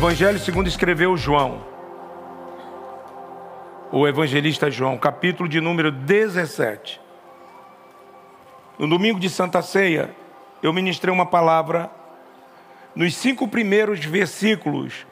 [0.00, 1.62] Evangelho segundo escreveu João,
[3.92, 6.98] o evangelista João, capítulo de número 17.
[8.78, 10.16] No domingo de Santa Ceia,
[10.62, 11.90] eu ministrei uma palavra
[12.94, 15.06] nos cinco primeiros versículos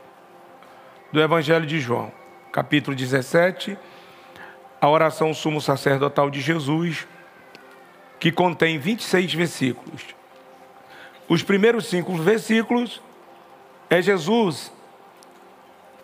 [1.12, 2.10] do Evangelho de João,
[2.50, 3.76] capítulo 17,
[4.80, 7.06] a oração sumo sacerdotal de Jesus,
[8.18, 10.02] que contém 26 versículos.
[11.28, 13.02] Os primeiros cinco versículos
[13.90, 14.77] é Jesus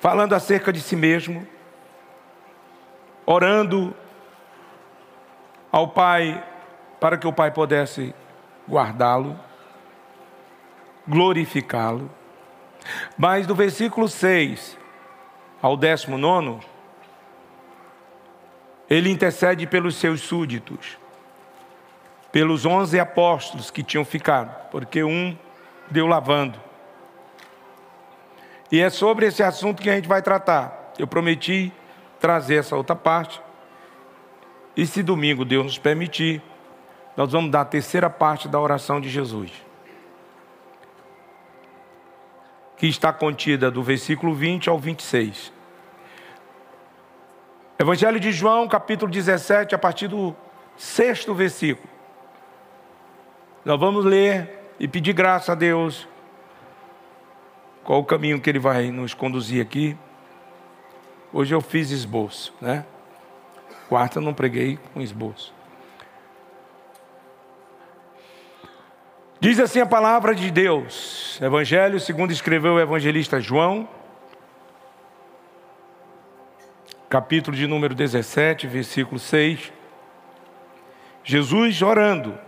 [0.04, 1.46] falando acerca de si mesmo,
[3.24, 3.96] orando
[5.72, 6.45] ao Pai
[7.00, 8.14] para que o Pai pudesse
[8.68, 9.34] guardá-lo,
[11.09, 12.10] glorificá-lo.
[13.16, 14.76] Mas do versículo 6
[15.62, 16.66] ao 19,
[18.90, 20.98] ele intercede pelos seus súditos,
[22.30, 25.34] pelos onze apóstolos que tinham ficado, porque um
[25.90, 26.60] deu lavando.
[28.74, 30.92] E é sobre esse assunto que a gente vai tratar.
[30.98, 31.72] Eu prometi
[32.18, 33.40] trazer essa outra parte.
[34.76, 36.42] E se domingo Deus nos permitir,
[37.16, 39.52] nós vamos dar a terceira parte da oração de Jesus.
[42.76, 45.52] Que está contida do versículo 20 ao 26.
[47.78, 50.34] Evangelho de João, capítulo 17, a partir do
[50.76, 51.88] sexto versículo.
[53.64, 56.08] Nós vamos ler e pedir graça a Deus
[57.85, 59.96] qual o caminho que ele vai nos conduzir aqui.
[61.32, 62.85] Hoje eu fiz esboço, né?
[63.88, 65.53] Quarta eu não preguei com esboço.
[69.38, 73.87] Diz assim a palavra de Deus, Evangelho segundo escreveu o evangelista João,
[77.10, 79.71] capítulo de número 17, versículo 6.
[81.22, 82.38] Jesus orando,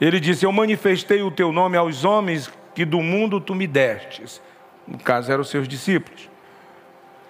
[0.00, 4.40] ele disse: Eu manifestei o teu nome aos homens que do mundo tu me destes.
[4.86, 6.30] No caso, eram os seus discípulos.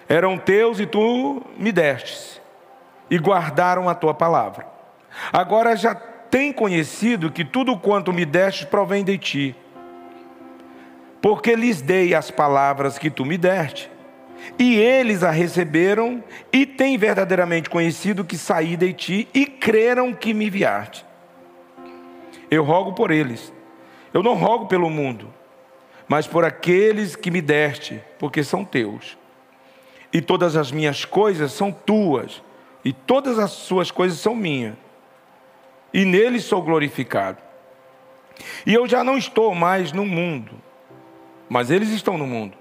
[0.07, 2.39] Eram teus e tu me destes.
[3.09, 4.67] E guardaram a tua palavra.
[5.33, 9.55] Agora já tem conhecido que tudo quanto me destes provém de ti.
[11.19, 13.89] Porque lhes dei as palavras que tu me deste.
[14.59, 16.23] E eles a receberam
[16.53, 21.03] e têm verdadeiramente conhecido que saí de ti e creram que me enviaste.
[22.51, 23.51] Eu rogo por eles.
[24.13, 25.33] Eu não rogo pelo mundo,
[26.09, 29.15] mas por aqueles que me deste, porque são teus.
[30.11, 32.41] E todas as minhas coisas são tuas,
[32.83, 34.73] e todas as suas coisas são minhas.
[35.93, 37.37] E neles sou glorificado.
[38.65, 40.53] E eu já não estou mais no mundo,
[41.47, 42.57] mas eles estão no mundo.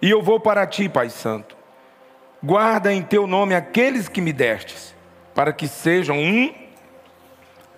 [0.00, 1.56] E eu vou para ti, Pai Santo.
[2.40, 4.94] Guarda em teu nome aqueles que me destes,
[5.34, 6.54] para que sejam um,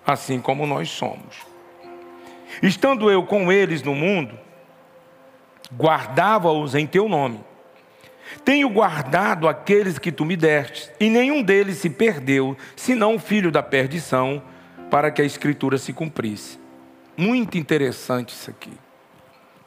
[0.05, 1.37] assim como nós somos.
[2.61, 4.37] Estando eu com eles no mundo,
[5.73, 7.43] guardava-os em teu nome.
[8.43, 13.51] Tenho guardado aqueles que tu me deste, e nenhum deles se perdeu, senão o filho
[13.51, 14.41] da perdição,
[14.89, 16.59] para que a escritura se cumprisse.
[17.15, 18.73] Muito interessante isso aqui.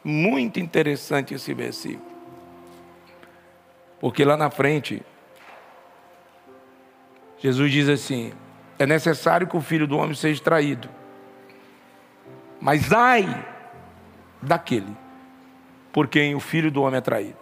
[0.02, 2.10] Muito interessante esse versículo.
[3.98, 5.02] Porque lá na frente,
[7.38, 8.32] Jesus diz assim:
[8.78, 10.88] é necessário que o filho do homem seja traído.
[12.60, 13.46] Mas ai
[14.40, 14.96] daquele
[15.92, 17.36] por quem o Filho do Homem é traído.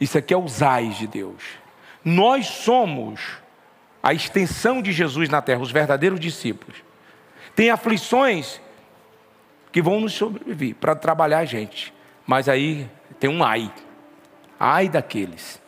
[0.00, 1.42] Isso aqui é os ais de Deus.
[2.04, 3.20] Nós somos
[4.02, 6.76] a extensão de Jesus na terra, os verdadeiros discípulos.
[7.54, 8.60] Tem aflições
[9.72, 11.92] que vão nos sobreviver para trabalhar a gente.
[12.26, 13.72] Mas aí tem um ai.
[14.58, 15.60] Ai daqueles.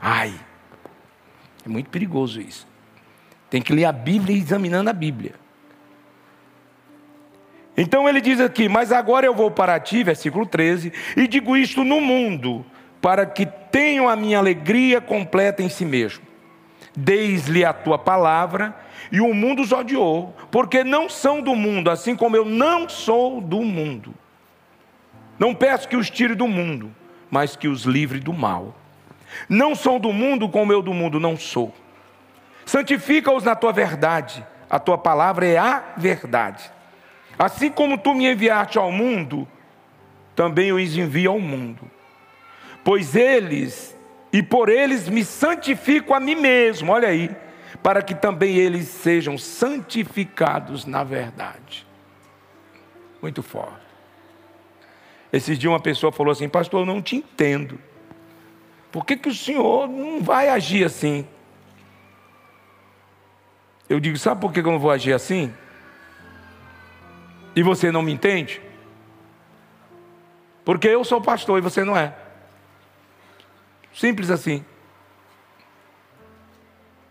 [0.00, 0.32] Ai.
[1.64, 2.66] É muito perigoso isso.
[3.48, 5.34] Tem que ler a Bíblia examinando a Bíblia.
[7.80, 11.82] Então ele diz aqui: Mas agora eu vou para ti, versículo 13, e digo isto
[11.82, 12.62] no mundo,
[13.00, 16.22] para que tenham a minha alegria completa em si mesmo.
[16.94, 18.76] Deis-lhe a tua palavra,
[19.10, 23.40] e o mundo os odiou, porque não são do mundo, assim como eu não sou
[23.40, 24.14] do mundo.
[25.38, 26.94] Não peço que os tire do mundo,
[27.30, 28.76] mas que os livre do mal.
[29.48, 31.74] Não são do mundo como eu do mundo não sou.
[32.66, 36.70] Santifica-os na tua verdade, a tua palavra é a verdade.
[37.40, 39.48] Assim como tu me enviaste ao mundo,
[40.36, 41.90] também os envio ao mundo.
[42.84, 43.96] Pois eles,
[44.30, 47.34] e por eles me santifico a mim mesmo, olha aí,
[47.82, 51.86] para que também eles sejam santificados na verdade.
[53.22, 53.86] Muito forte.
[55.32, 57.80] Esses dias uma pessoa falou assim, pastor, eu não te entendo.
[58.92, 61.26] Por que, que o senhor não vai agir assim?
[63.88, 65.50] Eu digo, sabe por que eu não vou agir assim?
[67.54, 68.60] E você não me entende?
[70.64, 72.14] Porque eu sou pastor e você não é.
[73.92, 74.64] Simples assim.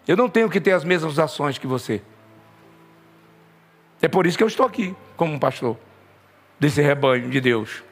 [0.08, 2.02] Eu não tenho que ter as mesmas ações que você.
[4.02, 5.78] É por isso que eu estou aqui, como um pastor
[6.60, 7.84] desse rebanho de Deus.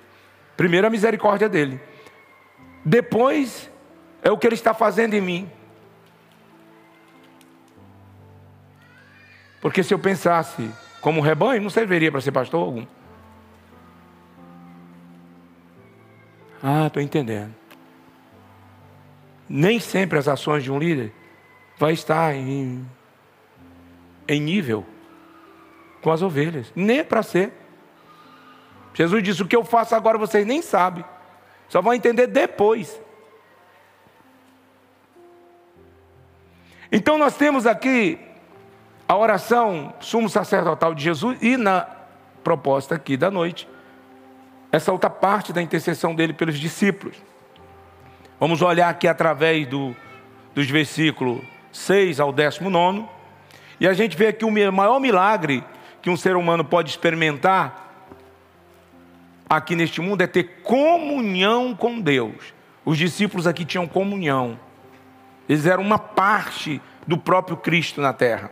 [0.55, 1.79] Primeiro, a misericórdia dele.
[2.83, 3.69] Depois,
[4.21, 5.51] é o que ele está fazendo em mim.
[9.61, 10.71] Porque se eu pensasse
[11.07, 12.86] como rebanho, não serviria para ser pastor algum.
[16.62, 17.56] Ah, estou entendendo.
[19.48, 21.13] Nem sempre as ações de um líder
[21.77, 22.86] vai estar em,
[24.27, 24.86] em nível
[26.01, 26.74] com as ovelhas.
[26.75, 27.54] Nem é para ser.
[28.94, 31.06] Jesus disse: O que eu faço agora vocês nem sabem.
[31.69, 33.00] Só vão entender depois.
[36.92, 38.26] Então nós temos aqui
[39.07, 41.88] a oração sumo sacerdotal de Jesus e na
[42.44, 43.68] proposta aqui da noite,
[44.71, 47.15] essa outra parte da intercessão dele pelos discípulos.
[48.39, 49.95] Vamos olhar aqui através do,
[50.54, 53.06] dos versículos 6 ao 19,
[53.80, 55.63] e a gente vê aqui o maior milagre
[56.01, 57.88] que um ser humano pode experimentar
[59.50, 62.54] aqui neste mundo é ter comunhão com Deus.
[62.83, 64.59] Os discípulos aqui tinham comunhão.
[65.48, 68.51] Eles eram uma parte do próprio Cristo na terra.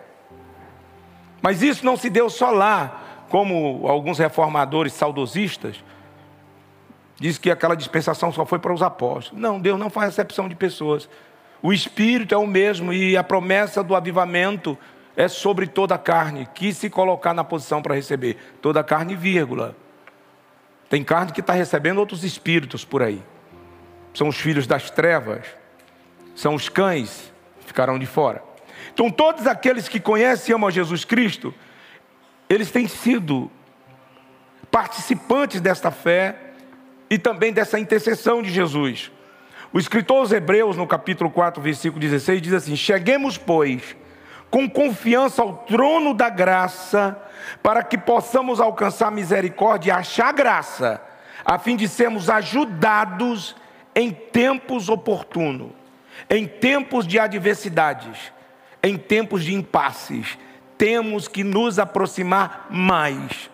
[1.45, 5.83] Mas isso não se deu só lá, como alguns reformadores saudosistas
[7.19, 9.39] diz que aquela dispensação só foi para os apóstolos.
[9.39, 11.07] Não, Deus não faz acepção de pessoas.
[11.61, 14.75] O Espírito é o mesmo e a promessa do avivamento
[15.15, 18.37] é sobre toda a carne, que se colocar na posição para receber.
[18.59, 19.75] Toda a carne, vírgula.
[20.89, 23.21] Tem carne que está recebendo outros espíritos por aí.
[24.15, 25.45] São os filhos das trevas,
[26.33, 27.31] são os cães,
[27.67, 28.54] ficarão de fora.
[28.93, 31.53] Então, todos aqueles que conhecem e amam Jesus Cristo,
[32.49, 33.51] eles têm sido
[34.71, 36.35] participantes desta fé
[37.09, 39.11] e também dessa intercessão de Jesus.
[39.71, 43.95] O escritor aos Hebreus, no capítulo 4, versículo 16, diz assim: Cheguemos, pois,
[44.49, 47.17] com confiança ao trono da graça,
[47.61, 51.01] para que possamos alcançar misericórdia e achar graça,
[51.43, 53.55] a fim de sermos ajudados
[53.93, 55.71] em tempos oportunos,
[56.29, 58.31] em tempos de adversidades,
[58.87, 60.37] em tempos de impasses.
[60.77, 63.49] Temos que nos aproximar mais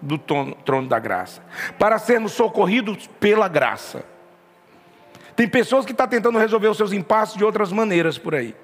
[0.00, 1.42] do trono da graça,
[1.78, 4.04] para sermos socorridos pela graça.
[5.34, 8.54] Tem pessoas que estão tá tentando resolver os seus impasses de outras maneiras por aí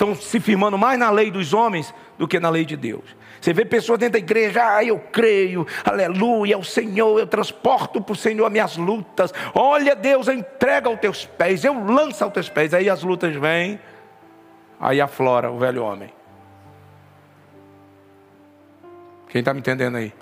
[0.00, 3.04] estão se firmando mais na lei dos homens do que na lei de Deus.
[3.40, 8.12] Você vê pessoas dentro da igreja, ah, eu creio, aleluia, o Senhor, eu transporto para
[8.12, 9.32] o Senhor as minhas lutas.
[9.54, 12.74] Olha, Deus, eu entrego aos teus pés, eu lanço aos teus pés.
[12.74, 13.80] Aí as lutas vêm,
[14.78, 16.12] aí aflora o velho homem.
[19.30, 20.12] Quem está me entendendo aí?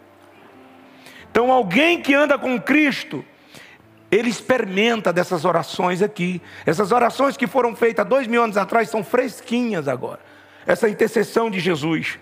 [1.31, 3.25] Então, alguém que anda com Cristo,
[4.11, 6.41] ele experimenta dessas orações aqui.
[6.65, 10.20] Essas orações que foram feitas dois mil anos atrás são fresquinhas agora.
[10.65, 12.19] Essa intercessão de Jesus.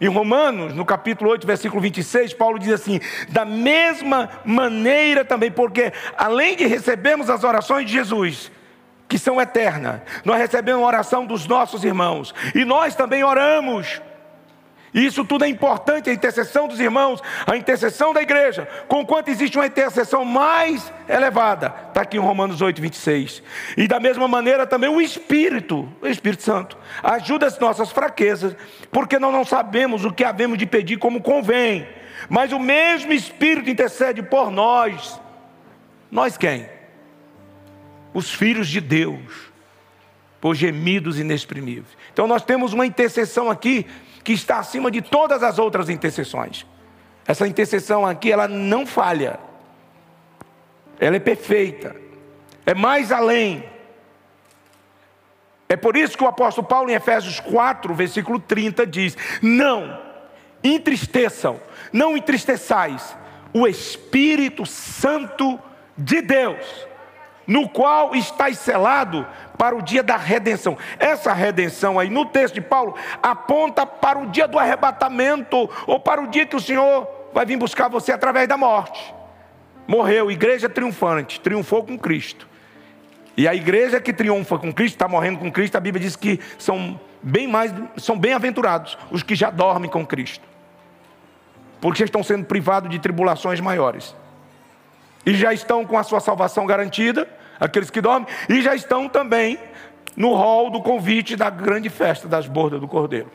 [0.00, 5.92] Em Romanos, no capítulo 8, versículo 26, Paulo diz assim: da mesma maneira também, porque
[6.16, 8.50] além de recebermos as orações de Jesus,
[9.06, 14.00] que são eternas, nós recebemos a oração dos nossos irmãos, e nós também oramos
[14.92, 18.68] e isso tudo é importante, a intercessão dos irmãos, a intercessão da igreja.
[18.88, 23.42] Conquanto existe uma intercessão mais elevada, está aqui em Romanos 8, 26.
[23.76, 28.56] E da mesma maneira também o Espírito, o Espírito Santo, ajuda as nossas fraquezas,
[28.90, 31.86] porque nós não sabemos o que havemos de pedir como convém.
[32.28, 35.20] Mas o mesmo Espírito intercede por nós.
[36.10, 36.68] Nós quem?
[38.12, 39.50] Os filhos de Deus,
[40.40, 41.96] por gemidos inexprimíveis.
[42.12, 43.86] Então nós temos uma intercessão aqui
[44.22, 46.66] que está acima de todas as outras intercessões.
[47.26, 49.38] Essa intercessão aqui, ela não falha.
[50.98, 51.96] Ela é perfeita.
[52.66, 53.64] É mais além.
[55.68, 60.00] É por isso que o apóstolo Paulo, em Efésios 4, versículo 30, diz: Não
[60.62, 61.60] entristeçam,
[61.92, 63.16] não entristeçais
[63.52, 65.58] o Espírito Santo
[65.96, 66.88] de Deus,
[67.50, 69.26] no qual estáis selado
[69.58, 70.78] para o dia da redenção.
[71.00, 76.22] Essa redenção aí, no texto de Paulo, aponta para o dia do arrebatamento, ou para
[76.22, 79.12] o dia que o Senhor vai vir buscar você através da morte.
[79.84, 82.46] Morreu, igreja triunfante, triunfou com Cristo.
[83.36, 86.38] E a igreja que triunfa com Cristo, está morrendo com Cristo, a Bíblia diz que
[86.56, 90.46] são bem mais, são bem-aventurados os que já dormem com Cristo.
[91.80, 94.14] Porque estão sendo privados de tribulações maiores.
[95.26, 99.58] E já estão com a sua salvação garantida aqueles que dormem, e já estão também
[100.16, 103.30] no rol do convite da grande festa das bordas do Cordeiro.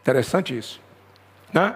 [0.00, 0.80] Interessante isso.
[1.52, 1.74] Né?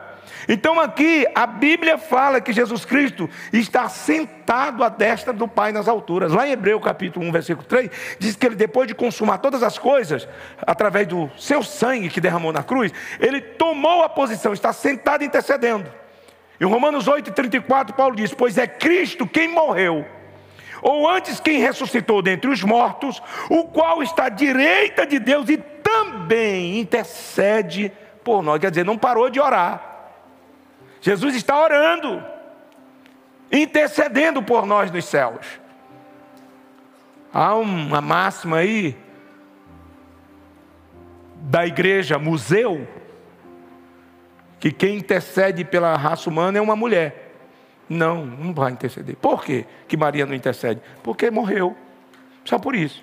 [0.48, 5.88] Então aqui a Bíblia fala que Jesus Cristo está sentado à destra do Pai nas
[5.88, 6.32] alturas.
[6.32, 9.78] Lá em Hebreu capítulo 1, versículo 3, diz que ele depois de consumar todas as
[9.78, 10.28] coisas,
[10.66, 15.99] através do seu sangue que derramou na cruz, ele tomou a posição, está sentado intercedendo.
[16.60, 20.06] Em Romanos 8, 34, Paulo diz: Pois é Cristo quem morreu,
[20.82, 25.56] ou antes quem ressuscitou dentre os mortos, o qual está à direita de Deus e
[25.56, 27.90] também intercede
[28.22, 28.60] por nós.
[28.60, 29.88] Quer dizer, não parou de orar.
[31.00, 32.22] Jesus está orando,
[33.50, 35.46] intercedendo por nós nos céus.
[37.32, 38.94] Há uma máxima aí
[41.36, 42.86] da igreja museu
[44.60, 47.32] que quem intercede pela raça humana é uma mulher.
[47.88, 49.16] Não, não vai interceder.
[49.16, 50.80] Por quê que Maria não intercede?
[51.02, 51.76] Porque morreu.
[52.44, 53.02] Só por isso.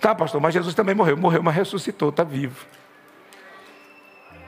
[0.00, 1.16] Tá, pastor, mas Jesus também morreu.
[1.16, 2.66] Morreu, mas ressuscitou, está vivo.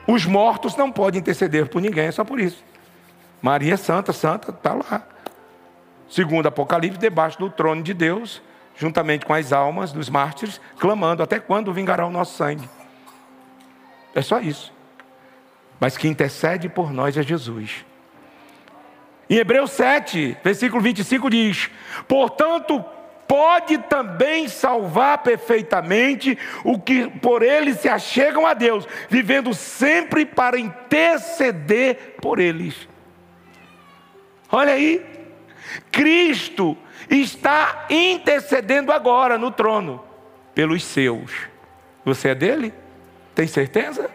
[0.07, 2.63] Os mortos não podem interceder por ninguém, é só por isso.
[3.41, 5.03] Maria é santa, santa, está lá.
[6.09, 8.41] Segundo Apocalipse, debaixo do trono de Deus,
[8.75, 12.67] juntamente com as almas dos mártires, clamando: até quando vingará o nosso sangue?
[14.13, 14.73] É só isso.
[15.79, 17.85] Mas quem intercede por nós é Jesus.
[19.29, 21.69] Em Hebreus 7, versículo 25 diz:
[22.07, 22.83] Portanto,
[23.27, 30.59] pode também salvar perfeitamente o que por eles se achegam a Deus, vivendo sempre para
[30.59, 32.87] interceder por eles.
[34.51, 35.05] Olha aí,
[35.91, 36.75] Cristo
[37.07, 40.03] está intercedendo agora no trono
[40.55, 41.31] pelos seus.
[42.03, 42.73] Você é dele?
[43.39, 44.11] Tem certeza?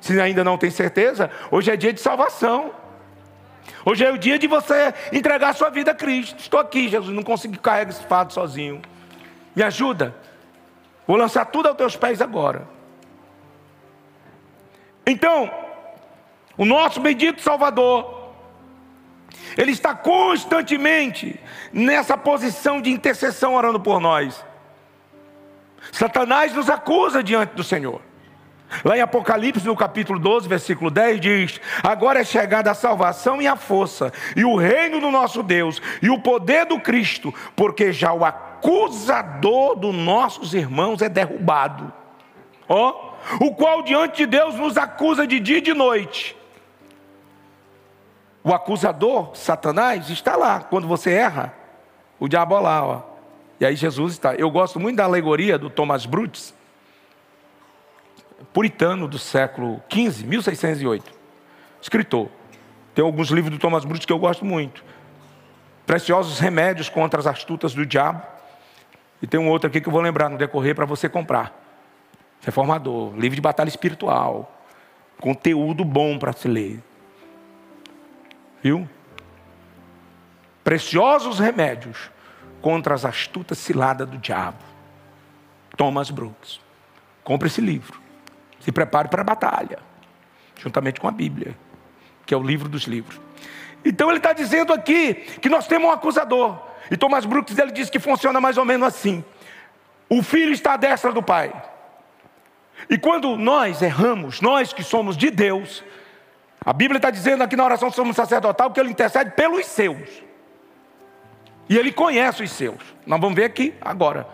[0.00, 2.72] Se ainda não tem certeza, hoje é dia de salvação.
[3.84, 6.38] Hoje é o dia de você entregar sua vida a Cristo.
[6.38, 8.80] Estou aqui, Jesus, não consigo carregar esse fardo sozinho.
[9.54, 10.16] Me ajuda.
[11.06, 12.66] Vou lançar tudo aos teus pés agora.
[15.06, 15.52] Então,
[16.56, 18.32] o nosso bendito Salvador,
[19.58, 21.38] ele está constantemente
[21.70, 24.42] nessa posição de intercessão orando por nós.
[25.92, 28.00] Satanás nos acusa diante do Senhor.
[28.82, 33.46] Lá em Apocalipse, no capítulo 12, versículo 10, diz: Agora é chegada a salvação e
[33.46, 38.12] a força, e o reino do nosso Deus, e o poder do Cristo, porque já
[38.12, 41.92] o acusador dos nossos irmãos é derrubado.
[42.68, 46.36] Ó, oh, o qual diante de Deus nos acusa de dia e de noite.
[48.42, 50.60] O acusador, Satanás, está lá.
[50.60, 51.54] Quando você erra,
[52.18, 53.02] o diabo lá, ó.
[53.58, 54.34] E aí Jesus está.
[54.34, 56.52] Eu gosto muito da alegoria do Thomas Brutus
[58.44, 61.12] puritano do século XV, 1608.
[61.80, 62.28] Escritor.
[62.94, 64.84] Tem alguns livros do Thomas Bruce que eu gosto muito.
[65.84, 68.22] Preciosos remédios contra as astutas do diabo.
[69.20, 71.52] E tem um outro aqui que eu vou lembrar no decorrer para você comprar.
[72.42, 74.62] Reformador, livro de batalha espiritual.
[75.18, 76.82] Conteúdo bom para se ler.
[78.62, 78.88] Viu?
[80.62, 82.10] Preciosos remédios
[82.62, 84.58] contra as astutas ciladas do diabo.
[85.76, 86.60] Thomas Brooks.
[87.22, 88.03] Compre esse livro.
[88.64, 89.78] Se prepare para a batalha,
[90.56, 91.56] juntamente com a Bíblia,
[92.24, 93.20] que é o livro dos livros.
[93.84, 96.58] Então ele está dizendo aqui que nós temos um acusador.
[96.90, 99.22] E Thomas Brooks ele diz que funciona mais ou menos assim:
[100.08, 101.52] o filho está à destra do pai.
[102.88, 105.84] E quando nós erramos, nós que somos de Deus,
[106.64, 110.08] a Bíblia está dizendo aqui na oração somos sacerdotal que ele intercede pelos seus.
[111.68, 112.82] E ele conhece os seus.
[113.06, 114.26] Nós vamos ver aqui agora,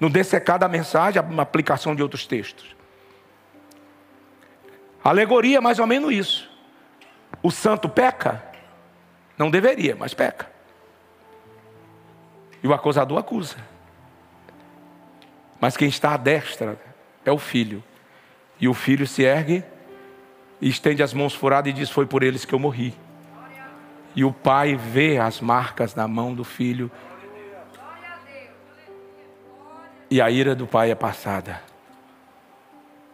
[0.00, 2.74] no dessecar da mensagem, a aplicação de outros textos.
[5.10, 6.50] Alegoria é mais ou menos isso.
[7.42, 8.42] O santo peca?
[9.36, 10.50] Não deveria, mas peca.
[12.62, 13.56] E o acusador acusa.
[15.60, 16.78] Mas quem está à destra
[17.24, 17.82] é o filho.
[18.60, 19.64] E o filho se ergue
[20.60, 22.94] e estende as mãos furadas e diz: Foi por eles que eu morri.
[24.14, 26.90] E o pai vê as marcas na mão do filho.
[30.10, 31.60] E a ira do pai é passada.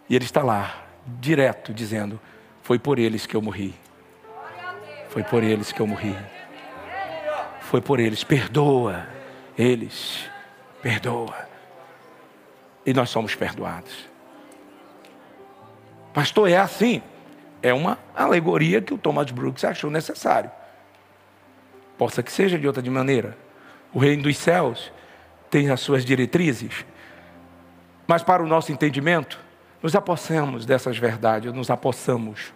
[0.08, 0.87] E ele está lá,
[1.20, 2.20] direto, dizendo:
[2.62, 3.74] Foi por eles que eu morri.
[5.08, 6.16] Foi por eles que eu morri.
[7.60, 8.22] Foi por eles.
[8.24, 9.06] Perdoa
[9.56, 10.30] eles.
[10.80, 11.48] Perdoa.
[12.86, 14.08] E nós somos perdoados.
[16.14, 17.02] Pastor, é assim.
[17.60, 20.50] É uma alegoria que o Thomas Brooks achou necessário.
[21.96, 23.36] Possa que seja de outra maneira.
[23.92, 24.92] O reino dos céus
[25.50, 26.84] tem as suas diretrizes.
[28.06, 29.38] Mas para o nosso entendimento,
[29.82, 32.52] nos apossamos dessas verdades, nos apossamos.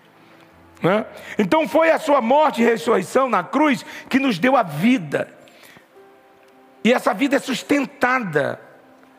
[0.83, 1.07] Né?
[1.39, 5.33] Então foi a sua morte e ressurreição na cruz que nos deu a vida.
[6.85, 8.61] E essa vida é sustentada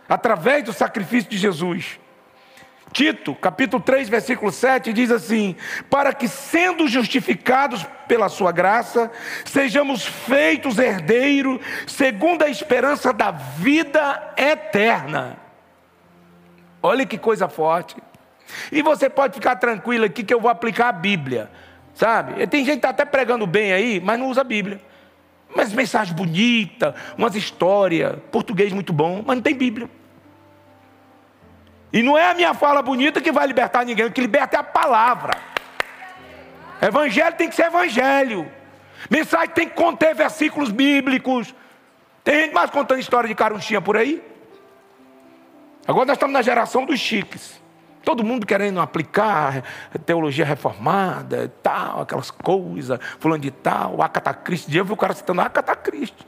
[0.08, 2.00] através do sacrifício de Jesus.
[2.92, 5.56] Tito, capítulo 3, versículo 7, diz assim:
[5.90, 9.12] Para que, sendo justificados pela Sua graça,
[9.46, 15.43] sejamos feitos herdeiros, segundo a esperança da vida eterna.
[16.86, 17.96] Olha que coisa forte.
[18.70, 21.50] E você pode ficar tranquilo aqui que eu vou aplicar a Bíblia,
[21.96, 22.46] sabe?
[22.48, 24.82] Tem gente que está até pregando bem aí, mas não usa a Bíblia.
[25.56, 29.90] Mas mensagem bonita, umas histórias, português muito bom, mas não tem Bíblia.
[31.94, 34.60] E não é a minha fala bonita que vai libertar ninguém, o que liberta é
[34.60, 35.38] a palavra.
[36.82, 38.52] Evangelho tem que ser evangelho.
[39.10, 41.56] Mensagem tem que conter versículos bíblicos.
[42.26, 44.22] Tem gente mais contando história de carunchinha por aí.
[45.88, 47.62] Agora nós estamos na geração dos chiques.
[48.04, 49.64] Todo mundo querendo aplicar
[50.06, 54.70] teologia reformada, tal, aquelas coisas, fulano de tal, Acata Cristo.
[54.70, 56.26] Dia eu vi o cara citando Acata Cristo.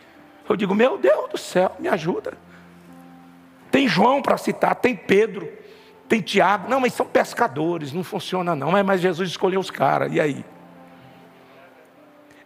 [0.47, 2.37] Eu digo, meu Deus do céu, me ajuda.
[3.71, 5.51] Tem João para citar, tem Pedro,
[6.07, 6.69] tem Tiago.
[6.69, 8.71] Não, mas são pescadores, não funciona não.
[8.83, 10.45] Mas Jesus escolheu os caras, e aí?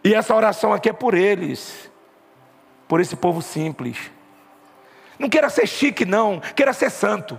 [0.02, 1.90] E essa oração aqui é por eles,
[2.88, 4.10] por esse povo simples.
[5.20, 7.38] Não queira ser chique, não, queira ser santo.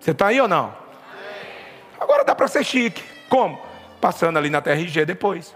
[0.00, 0.74] Você está aí ou não?
[2.00, 3.04] Agora dá para ser chique.
[3.28, 3.60] Como?
[4.00, 5.54] Passando ali na TRG depois.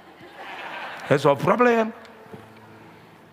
[1.09, 1.91] Resolve o problema.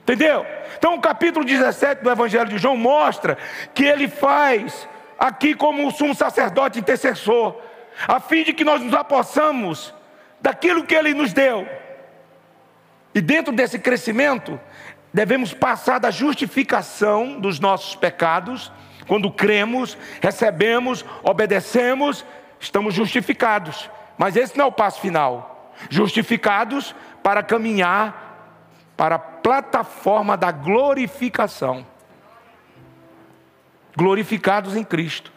[0.03, 0.45] Entendeu?
[0.77, 3.37] Então o capítulo 17 do Evangelho de João mostra
[3.73, 7.61] que ele faz aqui como o sumo sacerdote intercessor,
[8.07, 9.93] a fim de que nós nos apossamos
[10.39, 11.67] daquilo que ele nos deu.
[13.19, 14.57] E dentro desse crescimento,
[15.13, 18.71] devemos passar da justificação dos nossos pecados,
[19.09, 22.25] quando cremos, recebemos, obedecemos,
[22.61, 23.89] estamos justificados.
[24.17, 25.73] Mas esse não é o passo final.
[25.89, 28.55] Justificados para caminhar
[28.95, 31.85] para a plataforma da glorificação.
[33.97, 35.29] Glorificados em Cristo.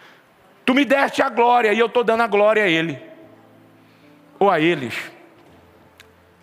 [0.64, 2.96] Tu me deste a glória e eu estou dando a glória a Ele.
[4.38, 4.94] Ou a eles.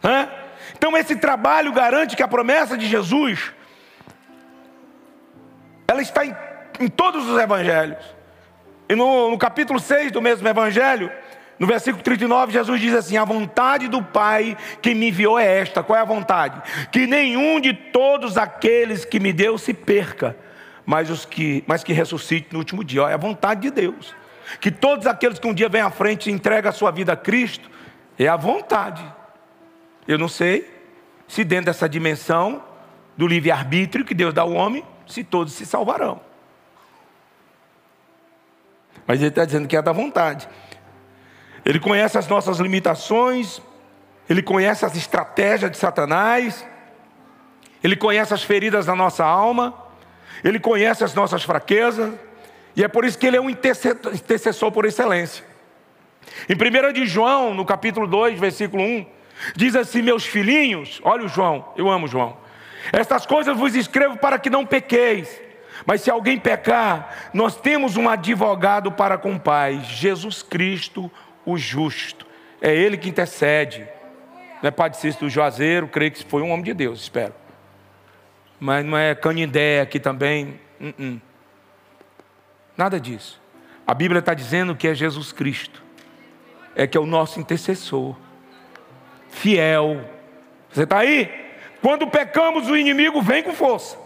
[0.03, 0.38] Hã?
[0.79, 3.51] Então esse trabalho garante que a promessa de Jesus
[5.85, 6.33] ela está em,
[6.79, 7.97] em todos os evangelhos.
[8.87, 11.11] E no, no capítulo 6 do mesmo evangelho,
[11.59, 15.83] no versículo 39, Jesus diz assim: A vontade do Pai que me enviou é esta.
[15.83, 16.61] Qual é a vontade?
[16.91, 20.37] Que nenhum de todos aqueles que me deu se perca,
[20.85, 23.01] mas, os que, mas que ressuscite no último dia.
[23.01, 24.15] É a vontade de Deus.
[24.61, 27.17] Que todos aqueles que um dia vêm à frente e entregam a sua vida a
[27.17, 27.69] Cristo,
[28.17, 29.03] é a vontade.
[30.09, 30.67] Eu não sei
[31.27, 32.63] se dentro dessa dimensão
[33.15, 36.19] do livre-arbítrio que Deus dá ao homem, se todos se salvarão.
[39.05, 40.49] Mas ele está dizendo que é da vontade.
[41.63, 43.61] Ele conhece as nossas limitações,
[44.27, 46.65] ele conhece as estratégias de Satanás,
[47.83, 49.75] ele conhece as feridas da nossa alma,
[50.43, 52.11] ele conhece as nossas fraquezas,
[52.75, 55.45] e é por isso que ele é um intercessor por excelência.
[56.49, 59.18] Em 1 de João, no capítulo 2, versículo 1,
[59.55, 62.37] diz assim: Meus filhinhos, olha o João, eu amo João.
[62.91, 65.41] Estas coisas vos escrevo para que não pequeis.
[65.85, 71.09] Mas se alguém pecar, nós temos um advogado para com o Pai, Jesus Cristo,
[71.45, 72.25] o justo.
[72.61, 73.87] É ele que intercede.
[74.61, 77.33] Não é Padre Cícero Juazeiro, creio que foi um homem de Deus, espero.
[78.59, 80.59] Mas não é Canindé aqui também.
[80.81, 81.21] Uh -uh.
[82.75, 83.41] Nada disso.
[83.87, 85.81] A Bíblia está dizendo que é Jesus Cristo.
[86.75, 88.15] É que é o nosso intercessor.
[89.29, 90.01] Fiel.
[90.71, 91.29] Você está aí?
[91.81, 93.97] Quando pecamos, o inimigo vem com força.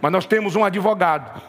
[0.00, 1.40] Mas nós temos um advogado.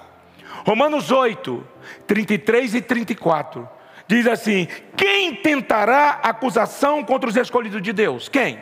[0.65, 1.65] Romanos 8,
[2.05, 3.67] 33 e 34
[4.07, 8.29] diz assim: quem tentará acusação contra os escolhidos de Deus?
[8.29, 8.61] Quem?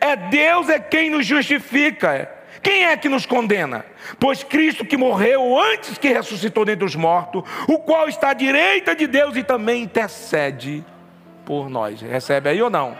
[0.00, 2.36] É Deus é quem nos justifica.
[2.62, 3.86] Quem é que nos condena?
[4.18, 8.94] Pois Cristo que morreu antes que ressuscitou dentre os mortos, o qual está à direita
[8.94, 10.84] de Deus e também intercede
[11.46, 12.02] por nós.
[12.02, 12.98] Recebe aí ou não?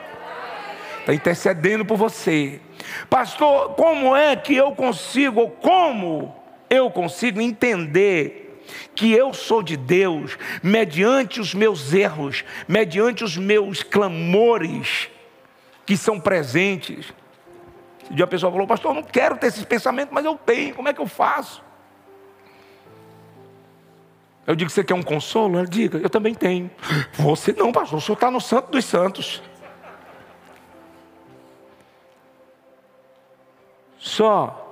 [1.00, 2.60] Está intercedendo por você.
[3.08, 6.34] Pastor, como é que eu consigo, como
[6.68, 8.50] eu consigo entender
[8.94, 15.08] que eu sou de Deus, mediante os meus erros, mediante os meus clamores
[15.84, 17.12] que são presentes.
[18.10, 20.74] Um dia a pessoa falou, pastor, eu não quero ter esses pensamentos, mas eu tenho,
[20.74, 21.62] como é que eu faço?
[24.46, 25.58] Eu digo, você quer um consolo?
[25.58, 26.70] Ela diga, eu também tenho.
[27.14, 29.42] Você não, pastor, o senhor está no santo dos santos.
[34.00, 34.66] Só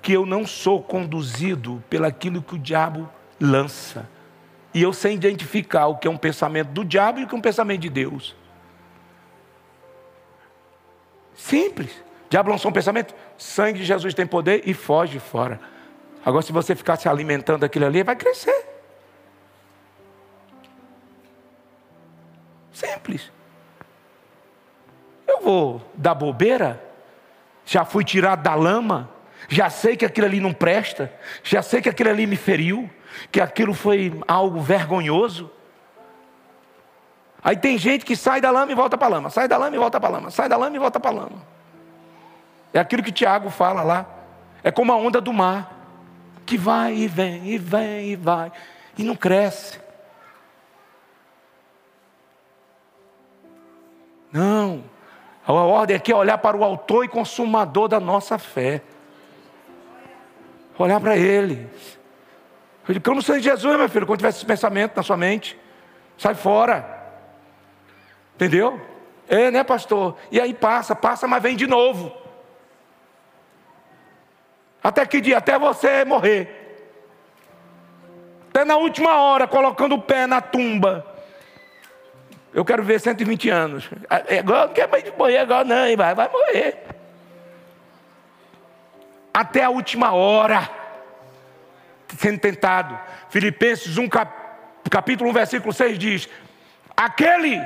[0.00, 4.08] que eu não sou conduzido pelaquilo que o diabo lança.
[4.72, 7.38] E eu sei identificar o que é um pensamento do diabo e o que é
[7.38, 8.36] um pensamento de Deus.
[11.34, 11.90] Simples.
[12.30, 15.60] Diabo lançou um pensamento, sangue de Jesus tem poder e foge fora.
[16.24, 18.68] Agora, se você ficar se alimentando daquilo ali, vai crescer.
[22.72, 23.32] Simples.
[25.26, 26.89] Eu vou dar bobeira?
[27.70, 29.08] Já fui tirado da lama?
[29.48, 31.12] Já sei que aquilo ali não presta?
[31.44, 32.90] Já sei que aquilo ali me feriu?
[33.30, 35.48] Que aquilo foi algo vergonhoso?
[37.40, 39.76] Aí tem gente que sai da lama e volta para a lama, sai da lama
[39.76, 41.46] e volta para a lama, sai da lama e volta para a lama.
[42.74, 44.04] É aquilo que Tiago fala lá.
[44.64, 45.72] É como a onda do mar,
[46.44, 48.50] que vai e vem, e vem e vai,
[48.98, 49.78] e não cresce.
[54.32, 54.82] Não.
[55.46, 58.82] A ordem aqui é olhar para o autor e consumador da nossa fé.
[60.78, 61.68] Olhar para ele.
[62.86, 65.58] Eu digo, como de Jesus, meu filho, quando tiver esse pensamento na sua mente,
[66.16, 66.98] sai fora.
[68.34, 68.80] Entendeu?
[69.28, 70.16] É, né, pastor?
[70.30, 72.12] E aí passa, passa, mas vem de novo.
[74.82, 75.38] Até que dia?
[75.38, 76.56] Até você morrer.
[78.48, 81.06] Até na última hora, colocando o pé na tumba.
[82.52, 83.88] Eu quero ver 120 anos.
[84.08, 86.84] Agora não quer mais morrer agora, não, vai, vai morrer.
[89.32, 90.68] Até a última hora,
[92.18, 92.98] sendo tentado.
[93.28, 94.08] Filipenses 1,
[94.90, 96.28] capítulo 1, versículo 6 diz:
[96.96, 97.60] Aquele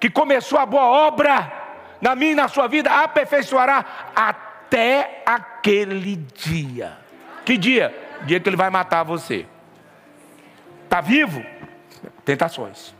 [0.00, 1.52] que começou a boa obra
[2.00, 3.84] na minha e na sua vida, aperfeiçoará
[4.14, 6.92] até aquele dia.
[7.44, 7.94] Que dia?
[8.22, 9.46] Dia que ele vai matar você.
[10.84, 11.44] Está vivo?
[12.24, 12.93] Tentações.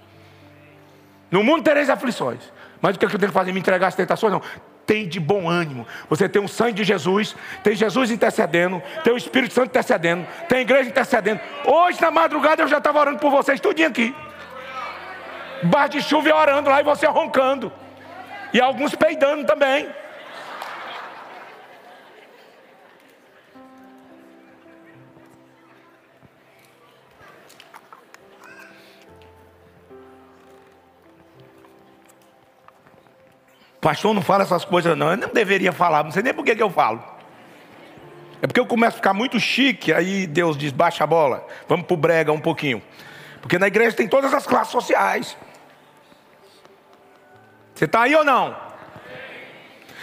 [1.34, 2.38] No mundo tereis aflições.
[2.80, 3.50] Mas o que, é que eu tenho que fazer?
[3.50, 4.32] Me entregar as tentações?
[4.32, 4.40] Não.
[4.86, 5.84] Tem de bom ânimo.
[6.08, 10.58] Você tem o sangue de Jesus, tem Jesus intercedendo, tem o Espírito Santo intercedendo, tem
[10.58, 11.40] a igreja intercedendo.
[11.64, 14.14] Hoje na madrugada eu já estava orando por vocês, tudinho aqui.
[15.64, 17.72] Bar de chuva e orando lá e você roncando.
[18.52, 19.88] E alguns peidando também.
[33.84, 35.10] Pastor não fala essas coisas, não.
[35.10, 37.04] Eu não deveria falar, não sei nem por que, eu falo.
[38.40, 41.84] É porque eu começo a ficar muito chique, aí Deus diz: baixa a bola, vamos
[41.84, 42.82] para o brega um pouquinho.
[43.42, 45.36] Porque na igreja tem todas as classes sociais.
[47.74, 48.56] Você está aí ou não?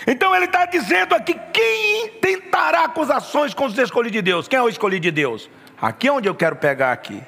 [0.06, 4.48] Então ele está dizendo aqui: quem intentará acusações com os escolhidos de Deus?
[4.48, 5.50] Quem é o escolhido de Deus?
[5.82, 7.20] Aqui é onde eu quero pegar aqui.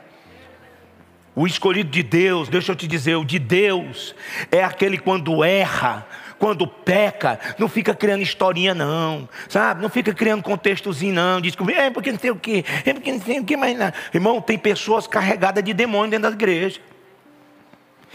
[1.35, 4.13] O escolhido de Deus, deixa eu te dizer, o de Deus
[4.51, 6.05] é aquele quando erra,
[6.43, 9.82] quando peca, não fica criando historinha, não, sabe?
[9.82, 11.39] Não fica criando contextozinho, não.
[11.39, 13.77] Diz que é porque não sei o quê, é porque não sei o que mais
[13.77, 13.95] nada.
[14.13, 16.82] Irmão, tem pessoas carregadas de demônio dentro da igreja.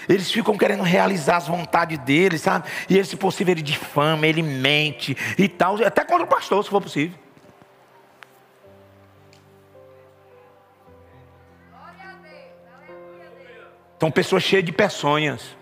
[0.07, 2.69] Eles ficam querendo realizar as vontades deles, sabe?
[2.87, 6.69] E ele, se possível, ele difama, ele mente e tal, até contra o pastor, se
[6.69, 7.19] for possível.
[13.99, 15.57] São pessoas cheias de peçonhas.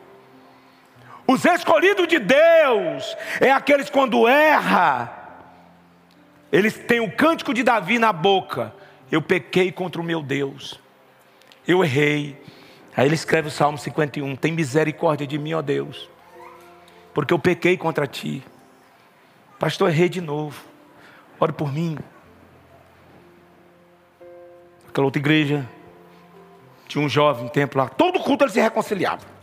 [1.26, 5.12] Os escolhidos de Deus é aqueles quando erra,
[6.52, 8.72] eles têm o cântico de Davi na boca.
[9.10, 10.80] Eu pequei contra o meu Deus.
[11.66, 12.40] Eu errei.
[12.96, 16.08] Aí ele escreve o Salmo 51: Tem misericórdia de mim, ó Deus,
[17.12, 18.42] porque eu pequei contra ti.
[19.58, 20.64] Pastor, errei de novo.
[21.38, 21.98] Ore por mim.
[24.88, 25.68] Aquela outra igreja,
[26.88, 29.36] tinha um jovem templo lá, todo culto ele se reconciliava.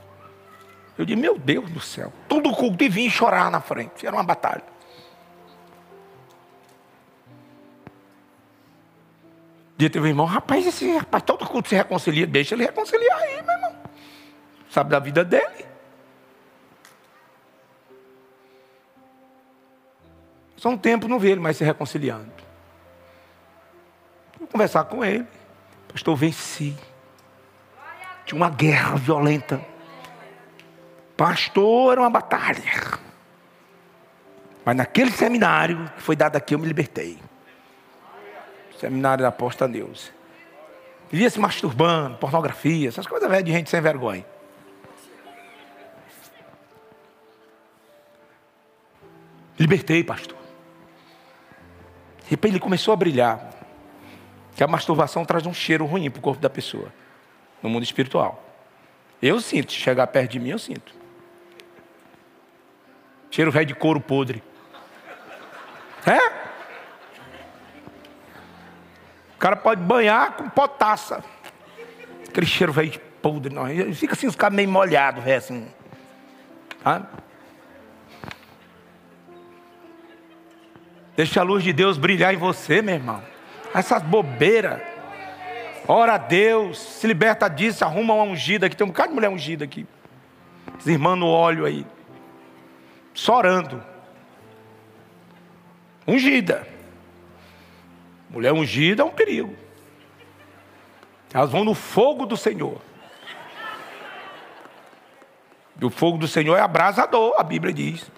[0.97, 4.23] Eu disse, meu Deus do céu, todo culto e vim chorar na frente, era uma
[4.23, 4.63] batalha.
[9.77, 13.53] Teve um irmão, rapaz, esse rapaz, todo culto se reconcilia, deixa ele reconciliar aí, meu
[13.53, 13.75] irmão.
[14.69, 15.65] Sabe da vida dele.
[20.55, 22.31] Só um tempo não vê ele mais se reconciliando.
[24.39, 25.27] Vou conversar com ele.
[25.89, 26.73] Pastor, venci.
[28.25, 29.72] Tinha uma guerra violenta.
[31.15, 32.99] Pastor, era uma batalha.
[34.65, 37.17] Mas naquele seminário que foi dado aqui, eu me libertei.
[38.79, 40.11] Seminário da aposta Deus.
[41.09, 44.25] Vivia se masturbando, pornografia, essas coisas velhas de gente sem vergonha.
[49.59, 50.37] Libertei, pastor.
[52.25, 53.51] E depois ele começou a brilhar.
[54.55, 56.91] Que a masturbação traz um cheiro ruim para o corpo da pessoa.
[57.61, 58.43] No mundo espiritual.
[59.21, 61.02] Eu sinto, chegar perto de mim, eu sinto.
[63.33, 64.43] Cheiro velho de couro podre.
[66.05, 66.19] É?
[69.33, 71.23] O cara pode banhar com potaça.
[72.29, 73.51] Aquele cheiro velho de podre.
[73.51, 73.65] Não.
[73.95, 75.67] Fica assim, os caras meio molhados, velho, assim.
[76.83, 77.07] Tá?
[81.15, 83.23] Deixa a luz de Deus brilhar em você, meu irmão.
[83.73, 84.79] Essas bobeiras.
[85.87, 88.75] Ora a Deus, se liberta disso, arruma uma ungida aqui.
[88.75, 89.87] Tem um bocado de mulher ungida aqui.
[90.77, 91.83] As irmãs no óleo aí.
[93.13, 93.83] Só orando.
[96.07, 96.67] Ungida.
[98.29, 99.55] Mulher ungida é um perigo.
[101.33, 102.81] Elas vão no fogo do Senhor.
[105.79, 108.09] E o fogo do Senhor é abrasador, a Bíblia diz.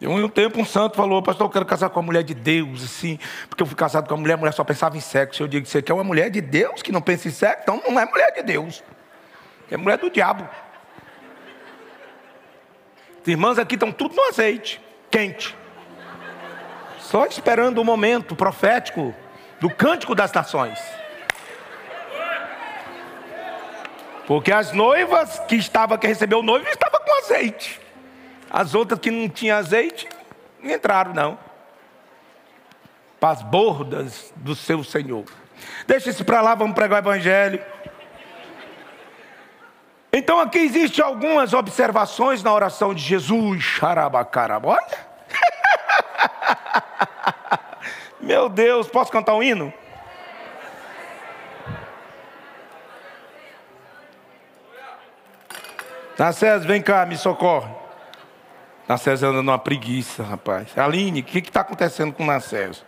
[0.00, 2.82] E um tempo um santo falou, pastor, eu quero casar com uma mulher de Deus,
[2.82, 5.44] assim, porque eu fui casado com uma mulher, a mulher só pensava em sexo.
[5.44, 7.62] Eu digo, você quer uma mulher de Deus que não pensa em sexo?
[7.62, 8.82] Então não é mulher de Deus.
[9.70, 10.48] É mulher do diabo.
[13.22, 15.56] As irmãs aqui estão tudo no azeite, quente.
[16.98, 19.14] Só esperando o momento profético
[19.60, 20.78] do cântico das nações.
[24.26, 27.80] Porque as noivas que estavam, que recebeu o noivo, estava com azeite.
[28.50, 30.08] As outras que não tinham azeite,
[30.60, 31.38] não entraram, não.
[33.20, 35.24] Para as bordas do seu Senhor.
[35.86, 37.62] Deixa isso para lá, vamos pregar o Evangelho.
[40.14, 43.62] Então aqui existem algumas observações na oração de Jesus.
[43.62, 44.68] Xarabacaraba.
[44.68, 45.12] Olha.
[48.20, 49.72] Meu Deus, posso cantar um hino?
[56.18, 57.72] Nacés, vem cá, me socorre.
[58.86, 60.76] Nacés anda numa preguiça, rapaz.
[60.76, 62.84] Aline, o que está acontecendo com o Nacés?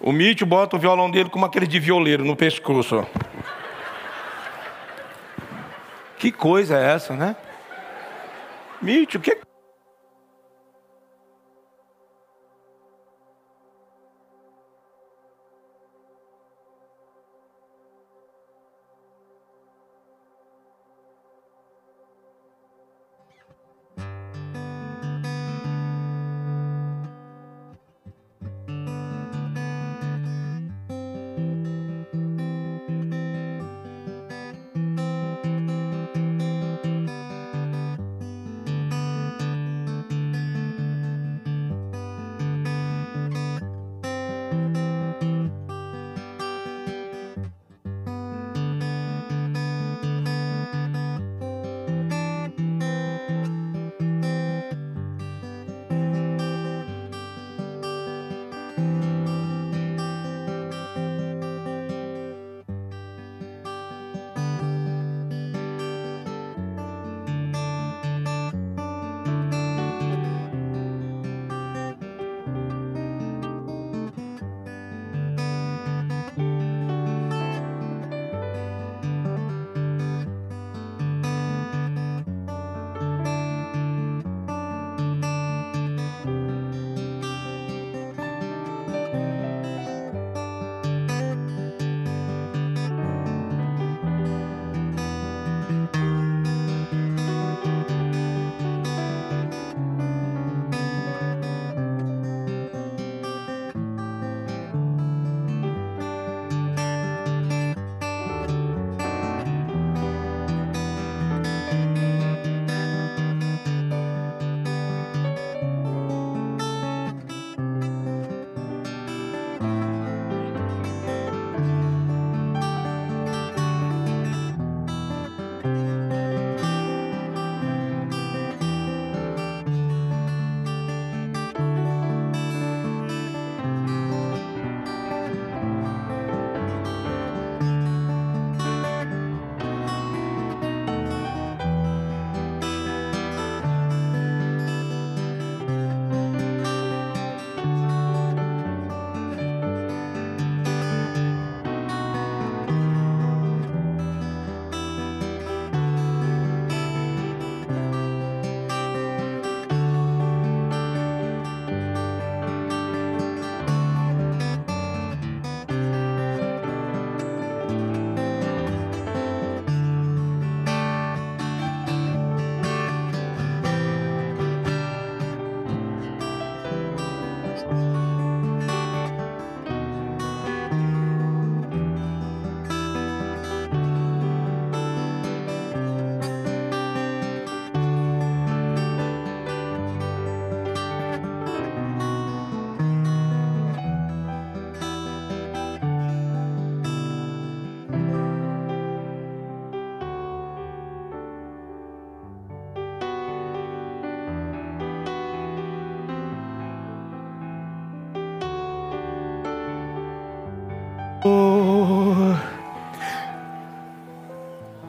[0.00, 2.96] O Mício bota o violão dele como aquele de violeiro no pescoço.
[2.96, 3.55] Ó.
[6.18, 7.36] Que coisa é essa, né?
[8.80, 9.38] Mício, que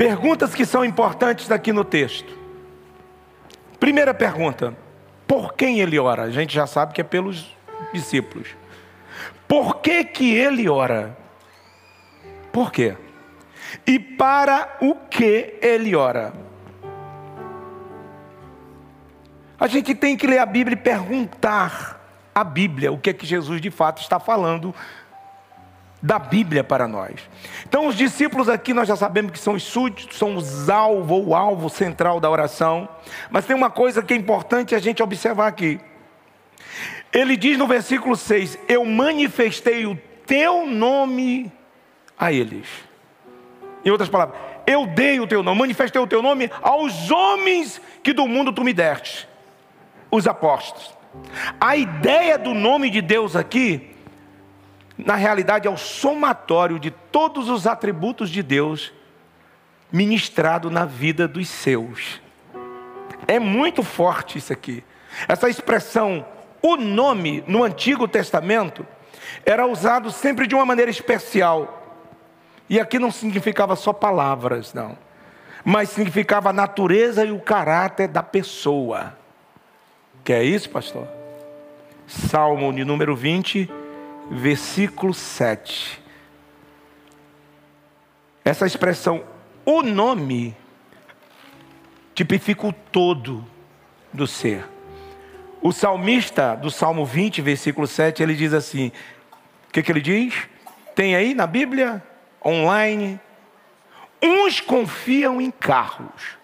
[0.08, 2.34] Perguntas que são importantes aqui no texto.
[3.78, 4.74] Primeira pergunta:
[5.28, 6.24] por quem ele ora?
[6.24, 7.54] A gente já sabe que é pelos
[7.94, 8.56] discípulos.
[9.50, 11.18] Por que que ele ora?
[12.54, 12.96] Por quê?
[13.86, 16.32] E para o que ele ora?
[19.60, 22.00] A gente tem que ler a Bíblia e perguntar
[22.34, 24.74] à Bíblia o que é que Jesus de fato está falando
[26.02, 27.16] da Bíblia para nós.
[27.68, 31.36] Então, os discípulos aqui nós já sabemos que são os súditos, são os alvo ou
[31.36, 32.88] alvo central da oração.
[33.30, 35.80] Mas tem uma coisa que é importante a gente observar aqui.
[37.12, 41.52] Ele diz no versículo 6: Eu manifestei o teu nome
[42.18, 42.68] a eles.
[43.84, 48.14] Em outras palavras, eu dei o teu nome, manifestei o teu nome aos homens que
[48.14, 49.28] do mundo tu me deste,
[50.12, 50.96] os apóstolos.
[51.60, 53.97] A ideia do nome de Deus aqui
[54.98, 58.92] na realidade, é o somatório de todos os atributos de Deus
[59.92, 62.22] ministrado na vida dos seus.
[63.28, 64.84] É muito forte isso aqui.
[65.28, 66.26] Essa expressão,
[66.62, 68.86] o nome, no Antigo Testamento,
[69.46, 71.96] era usado sempre de uma maneira especial.
[72.70, 74.98] E aqui não significava só palavras, não.
[75.64, 79.16] Mas significava a natureza e o caráter da pessoa.
[80.24, 81.08] Que é isso, pastor?
[82.08, 83.70] Salmo de número 20,
[84.30, 86.02] versículo 7.
[88.44, 89.24] Essa expressão,
[89.66, 90.56] o nome,
[92.14, 93.46] tipifica o todo
[94.14, 94.66] do ser.
[95.62, 98.92] O salmista do Salmo 20, versículo 7, ele diz assim:
[99.68, 100.48] o que, que ele diz?
[100.96, 102.04] Tem aí na Bíblia,
[102.46, 103.20] online.
[104.22, 106.38] Uns confiam em carros,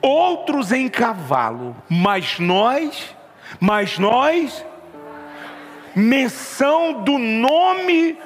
[0.00, 3.14] outros em cavalo, mas nós,
[3.60, 4.64] mas nós
[5.94, 8.18] menção do nome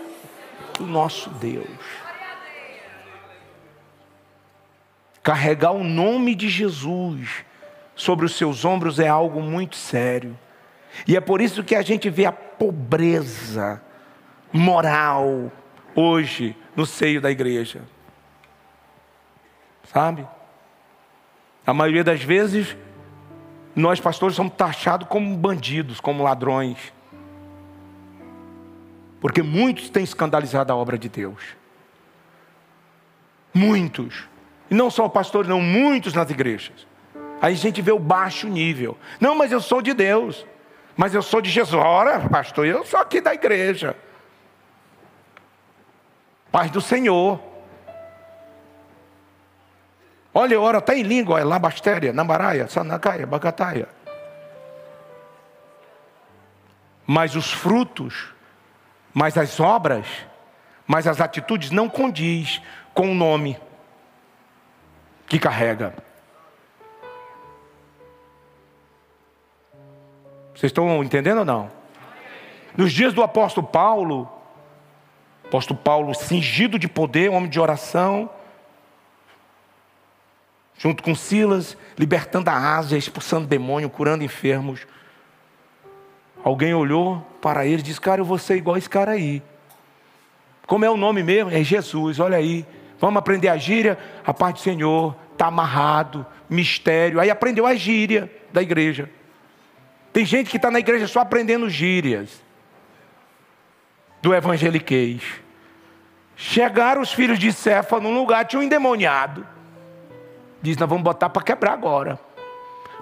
[0.78, 1.68] do nosso Deus.
[5.22, 7.44] Carregar o nome de Jesus
[7.96, 10.38] sobre os seus ombros é algo muito sério.
[11.08, 13.82] E é por isso que a gente vê a pobreza
[14.52, 15.50] moral
[15.94, 17.82] hoje no seio da igreja.
[19.92, 20.26] Sabe?
[21.66, 22.76] A maioria das vezes,
[23.74, 26.93] nós pastores somos taxados como bandidos, como ladrões
[29.24, 31.56] porque muitos têm escandalizado a obra de Deus.
[33.54, 34.28] Muitos.
[34.70, 36.86] E não só pastores, não, muitos nas igrejas.
[37.40, 38.98] Aí a gente vê o baixo nível.
[39.18, 40.44] Não, mas eu sou de Deus.
[40.94, 41.82] Mas eu sou de Jesus.
[41.82, 43.96] Ora, pastor, eu sou aqui da igreja.
[46.52, 47.40] Paz do Senhor.
[50.34, 53.88] Olha, ora até em língua, é labastéria, namaraia, sanakaia, bacataia.
[57.06, 58.33] Mas os frutos
[59.14, 60.06] mas as obras,
[60.86, 62.60] mas as atitudes não condiz
[62.92, 63.56] com o nome
[65.26, 65.94] que carrega.
[70.54, 71.70] Vocês estão entendendo ou não?
[72.76, 74.28] Nos dias do apóstolo Paulo,
[75.44, 78.28] apóstolo Paulo cingido de poder, homem de oração,
[80.76, 84.86] junto com Silas, libertando a Ásia, expulsando demônio, curando enfermos.
[86.44, 89.42] Alguém olhou para ele e disse: Cara, eu vou ser igual esse cara aí.
[90.66, 91.50] Como é o nome mesmo?
[91.50, 92.66] É Jesus, olha aí.
[93.00, 93.98] Vamos aprender a gíria?
[94.24, 97.18] A paz do Senhor, está amarrado, mistério.
[97.18, 99.08] Aí aprendeu a gíria da igreja.
[100.12, 102.42] Tem gente que está na igreja só aprendendo gírias
[104.20, 105.22] do evangeliquez.
[106.36, 109.46] Chegaram os filhos de Cefa num lugar, tinha um endemoniado.
[110.60, 112.18] Diz: Nós vamos botar para quebrar agora.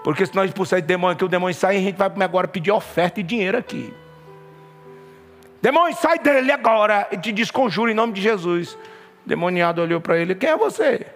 [0.03, 2.73] Porque se nós expulsarmos o demônio aqui, o demônio sai, a gente vai agora pedir
[2.73, 3.95] oferta e dinheiro aqui.
[5.61, 7.07] Demônio, sai dele agora.
[7.13, 8.75] E te desconjura em nome de Jesus.
[9.25, 11.07] O demoniado olhou para ele: Quem é você?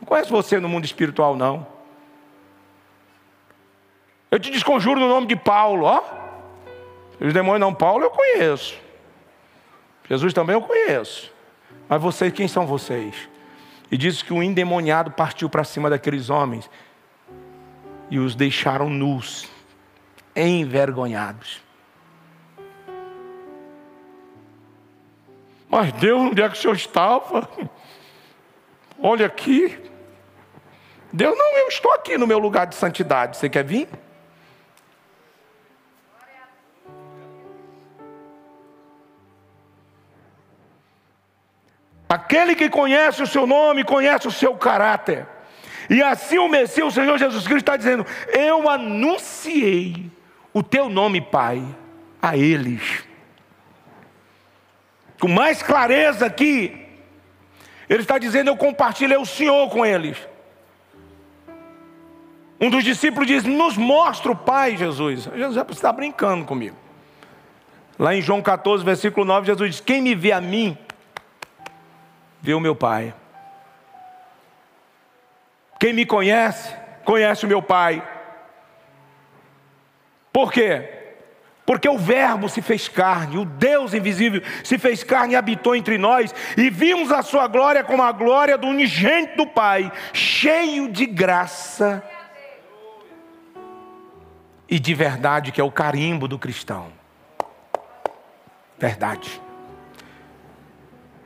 [0.00, 1.66] Não conheço você no mundo espiritual, não.
[4.30, 6.02] Eu te desconjuro no nome de Paulo, ó.
[7.20, 8.78] Os demônios não, Paulo eu conheço.
[10.08, 11.32] Jesus também eu conheço.
[11.88, 13.28] Mas vocês, quem são vocês?
[13.90, 16.70] E diz que o endemoniado partiu para cima daqueles homens
[18.10, 19.48] e os deixaram nus,
[20.34, 21.62] envergonhados.
[25.68, 27.48] Mas Deus, onde é que o senhor estava?
[28.98, 29.78] Olha aqui.
[31.12, 33.36] Deus, não, eu estou aqui no meu lugar de santidade.
[33.36, 33.88] Você quer vir?
[42.08, 45.28] Aquele que conhece o seu nome, conhece o seu caráter.
[45.90, 50.08] E assim o Messias, o Senhor Jesus Cristo, está dizendo: Eu anunciei
[50.54, 51.60] o teu nome, Pai,
[52.22, 53.04] a eles.
[55.18, 56.86] Com mais clareza aqui,
[57.88, 60.16] Ele está dizendo: Eu compartilhei o Senhor com eles.
[62.60, 65.24] Um dos discípulos diz: Nos mostra o Pai, Jesus.
[65.34, 66.76] Jesus está brincando comigo.
[67.98, 70.78] Lá em João 14, versículo 9, Jesus diz: Quem me vê a mim,
[72.40, 73.12] vê o meu Pai.
[75.80, 76.76] Quem me conhece,
[77.06, 78.06] conhece o meu Pai.
[80.30, 80.98] Por quê?
[81.64, 85.96] Porque o Verbo se fez carne, o Deus invisível se fez carne e habitou entre
[85.96, 91.06] nós, e vimos a sua glória como a glória do unigênito do Pai, cheio de
[91.06, 92.04] graça
[94.68, 96.88] e de verdade, que é o carimbo do cristão.
[98.78, 99.40] Verdade.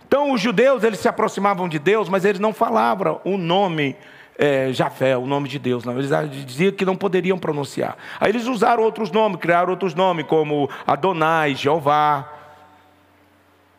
[0.07, 3.96] Então os judeus, eles se aproximavam de Deus, mas eles não falavam o nome
[4.39, 5.85] é, Javé, o nome de Deus.
[5.85, 5.99] Não.
[5.99, 6.11] Eles
[6.47, 7.97] diziam que não poderiam pronunciar.
[8.20, 12.30] Aí eles usaram outros nomes, criaram outros nomes, como Adonai, Jeová.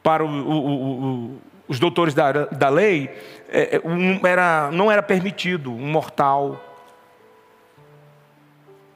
[0.01, 3.09] Para o, o, o, os doutores da, da lei,
[3.49, 6.63] é, é, um, era, não era permitido um mortal.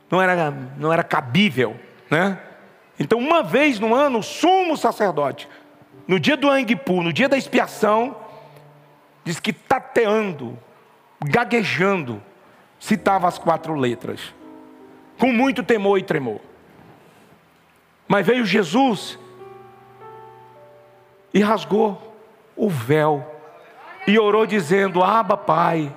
[0.10, 1.76] Não era, não era cabível,
[2.10, 2.40] né?
[3.00, 5.48] Então, uma vez no ano, o sumo sacerdote,
[6.08, 8.16] no dia do Anguipu, no dia da expiação,
[9.24, 10.58] diz que tateando,
[11.22, 12.22] gaguejando,
[12.80, 14.34] citava as quatro letras,
[15.18, 16.40] com muito temor e tremor.
[18.08, 19.20] Mas veio Jesus
[21.34, 22.16] e rasgou
[22.56, 23.26] o véu
[24.08, 25.94] e orou dizendo: Aba, Pai,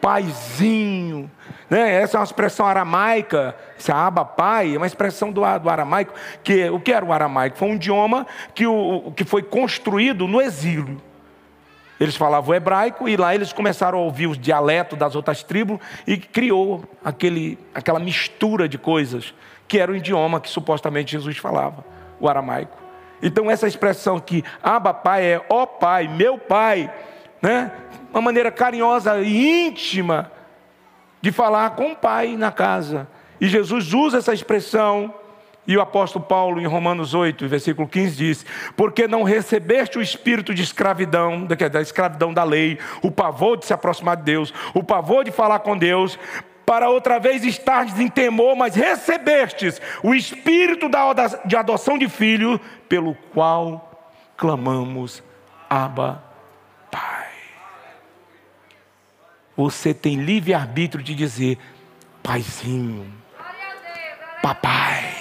[0.00, 1.30] Paizinho.
[1.68, 2.02] Né?
[2.02, 6.12] Essa é uma expressão aramaica, esse aba pai, é uma expressão do, do aramaico.
[6.42, 7.58] Que, o que era o aramaico?
[7.58, 11.00] Foi um idioma que, o, que foi construído no exílio.
[12.00, 16.16] Eles falavam hebraico e lá eles começaram a ouvir os dialetos das outras tribos e
[16.16, 19.34] criou aquele, aquela mistura de coisas
[19.68, 21.84] que era o idioma que supostamente Jesus falava,
[22.18, 22.76] o aramaico.
[23.22, 26.90] Então essa expressão que Abba Pai é ó Pai, meu Pai,
[27.42, 27.70] né?
[28.10, 30.32] Uma maneira carinhosa e íntima
[31.20, 33.06] de falar com o Pai na casa.
[33.38, 35.14] E Jesus usa essa expressão
[35.70, 38.46] e o apóstolo Paulo, em Romanos 8, versículo 15, diz:
[38.76, 43.72] Porque não recebeste o espírito de escravidão, da escravidão da lei, o pavor de se
[43.72, 46.18] aproximar de Deus, o pavor de falar com Deus,
[46.66, 50.90] para outra vez estardes em temor, mas recebestes o espírito
[51.44, 55.22] de adoção de filho, pelo qual clamamos,
[55.68, 56.20] Abba,
[56.90, 57.28] Pai.
[59.56, 61.58] Você tem livre-arbítrio de dizer,
[62.24, 63.06] Paizinho,
[64.42, 65.19] Papai.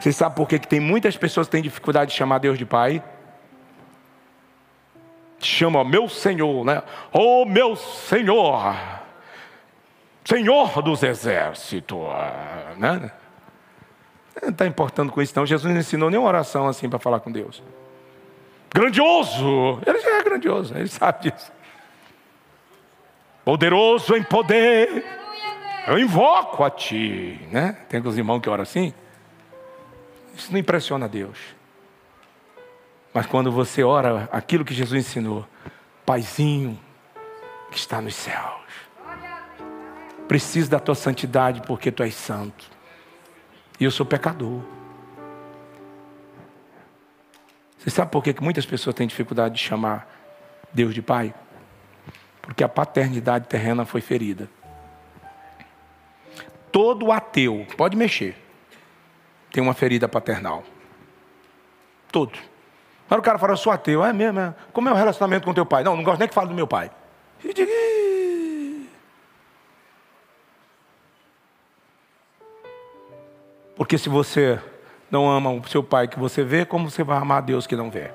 [0.00, 2.64] Você sabe por que, que tem muitas pessoas que têm dificuldade de chamar Deus de
[2.64, 3.02] Pai?
[5.38, 6.82] Chama meu Senhor, né?
[7.12, 8.74] Oh meu Senhor,
[10.24, 11.98] Senhor dos exércitos,
[12.78, 13.10] né?
[14.40, 15.44] Não está importando com isso, não.
[15.44, 17.62] Jesus não ensinou nenhuma oração assim para falar com Deus.
[18.74, 21.52] Grandioso, ele já é grandioso, ele sabe disso.
[23.44, 25.04] Poderoso em poder,
[25.86, 27.76] eu invoco a Ti, né?
[27.88, 28.94] Tem os irmãos que oram assim.
[30.34, 31.38] Isso não impressiona Deus.
[33.12, 35.46] Mas quando você ora aquilo que Jesus ensinou,
[36.06, 36.78] Paizinho
[37.70, 38.60] que está nos céus,
[40.26, 42.64] preciso da tua santidade porque tu és santo.
[43.78, 44.60] E eu sou pecador.
[47.78, 50.06] Você sabe por que muitas pessoas têm dificuldade de chamar
[50.72, 51.34] Deus de Pai?
[52.42, 54.48] Porque a paternidade terrena foi ferida.
[56.70, 58.36] Todo ateu, pode mexer,
[59.52, 60.64] tem uma ferida paternal.
[62.10, 62.38] Todo.
[63.06, 64.04] Agora o cara fala, eu sou ateu.
[64.04, 64.54] É mesmo, é.
[64.72, 65.82] Como é o relacionamento com teu pai?
[65.82, 66.90] Não, não gosto nem que fale do meu pai.
[73.76, 74.60] Porque se você
[75.10, 77.74] não ama o seu pai que você vê, como você vai amar a Deus que
[77.74, 78.10] não vê?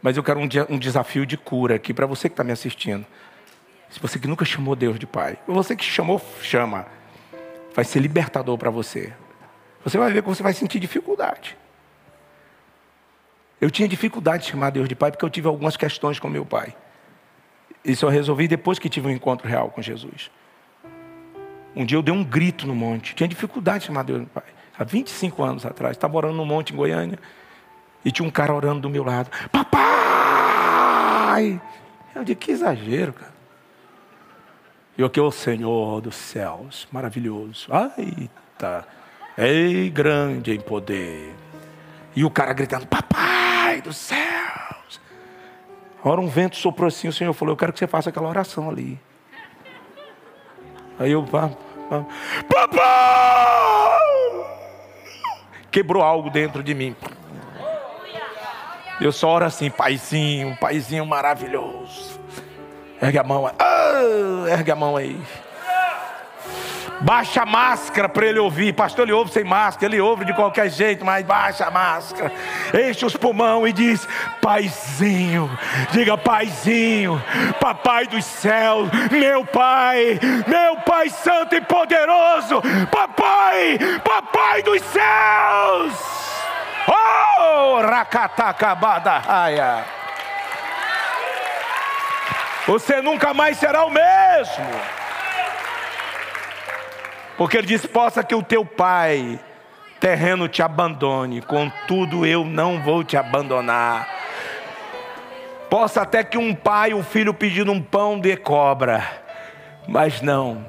[0.00, 3.06] Mas eu quero um, um desafio de cura aqui para você que está me assistindo.
[3.88, 6.86] Se você que nunca chamou Deus de pai, você que chamou, chama.
[7.74, 9.12] Vai ser libertador para você.
[9.84, 11.56] Você vai ver que você vai sentir dificuldade.
[13.60, 16.44] Eu tinha dificuldade de chamar Deus de pai porque eu tive algumas questões com meu
[16.44, 16.74] pai.
[17.84, 20.30] Isso eu resolvi depois que tive um encontro real com Jesus.
[21.74, 23.14] Um dia eu dei um grito no monte.
[23.14, 24.44] Tinha dificuldade de chamar Deus de pai.
[24.78, 25.96] Há 25 anos atrás.
[25.96, 27.18] Estava orando no monte em Goiânia.
[28.04, 29.30] E tinha um cara orando do meu lado.
[29.50, 29.82] Papai!
[32.14, 33.32] Eu disse, que exagero, cara.
[34.98, 36.86] E que é o Senhor dos céus.
[36.92, 37.68] Maravilhoso.
[37.96, 38.86] Eita.
[39.36, 41.34] Ei, grande em poder.
[42.14, 45.00] E o cara gritando, papai dos céus.
[46.04, 48.68] Ora um vento soprou assim, o Senhor falou, eu quero que você faça aquela oração
[48.68, 49.00] ali.
[50.98, 51.56] Aí eu, papai!
[55.70, 56.94] Quebrou algo dentro de mim.
[59.00, 62.20] Eu só oro assim, paizinho, paizinho maravilhoso.
[63.00, 65.20] Ergue a mão, ah, ergue a mão aí.
[67.02, 68.72] Baixa a máscara para ele ouvir.
[68.72, 72.32] Pastor, ele ouve sem máscara, ele ouve de qualquer jeito, mas baixa a máscara.
[72.72, 74.06] Enche os pulmão e diz:
[74.40, 75.50] Paizinho,
[75.90, 77.22] diga Paizinho,
[77.60, 85.94] Papai dos céus, meu Pai, meu Pai Santo e Poderoso, Papai, Papai dos céus.
[86.86, 89.84] Oh, racatacabada raia.
[92.66, 95.01] Você nunca mais será o mesmo.
[97.36, 99.40] Porque ele diz: possa que o teu pai
[100.00, 104.08] terreno te abandone, contudo eu não vou te abandonar.
[105.70, 109.02] Possa até que um pai, o filho pedindo um pão de cobra,
[109.88, 110.66] mas não.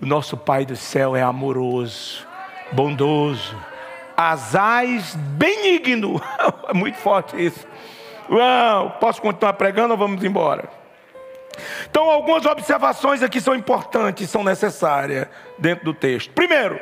[0.00, 2.26] O nosso Pai do céu é amoroso,
[2.72, 3.54] bondoso,
[4.16, 6.20] asais benigno.
[6.68, 7.66] é muito forte isso.
[8.30, 10.81] Uau, posso continuar pregando ou vamos embora?
[11.90, 15.26] Então, algumas observações aqui são importantes, são necessárias
[15.58, 16.30] dentro do texto.
[16.32, 16.80] Primeiro,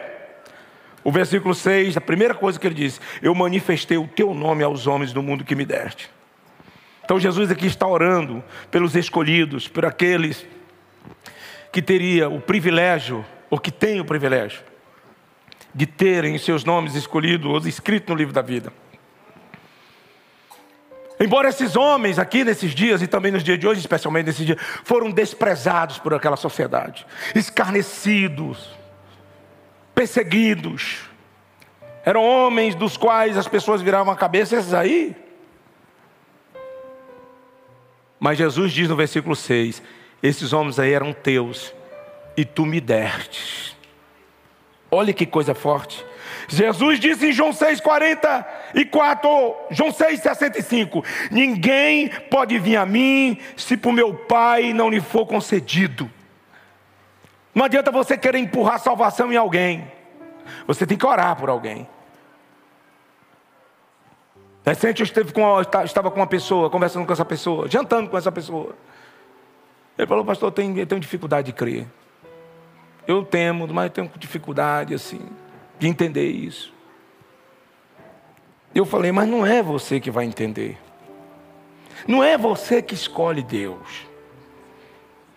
[1.03, 4.87] o versículo 6, a primeira coisa que ele diz: Eu manifestei o teu nome aos
[4.87, 6.11] homens do mundo que me deste.
[7.05, 10.47] Então, Jesus aqui está orando pelos escolhidos, por aqueles
[11.73, 14.63] que teria o privilégio, ou que têm o privilégio,
[15.75, 18.73] de terem seus nomes escolhidos, escritos no livro da vida.
[21.23, 24.59] Embora esses homens aqui nesses dias e também nos dias de hoje, especialmente nesses dias,
[24.83, 28.71] foram desprezados por aquela sociedade, escarnecidos,
[29.95, 31.11] perseguidos.
[32.07, 35.15] Eram homens dos quais as pessoas viravam a cabeça, esses aí.
[38.19, 39.83] Mas Jesus diz no versículo 6:
[40.23, 41.75] Esses homens aí eram teus,
[42.35, 43.77] e tu me destes.
[44.91, 46.03] Olha que coisa forte.
[46.51, 54.13] Jesus disse em João 6,44, João 6,65: Ninguém pode vir a mim se por meu
[54.13, 56.11] Pai não lhe for concedido.
[57.55, 59.89] Não adianta você querer empurrar salvação em alguém,
[60.67, 61.89] você tem que orar por alguém.
[64.67, 68.75] Recente eu com, estava com uma pessoa, conversando com essa pessoa, jantando com essa pessoa.
[69.97, 71.87] Ele falou, pastor, eu tenho, eu tenho dificuldade de crer.
[73.07, 75.21] Eu temo, mas eu tenho dificuldade assim
[75.81, 76.73] de entender isso.
[78.73, 80.79] Eu falei, mas não é você que vai entender.
[82.07, 84.07] Não é você que escolhe Deus.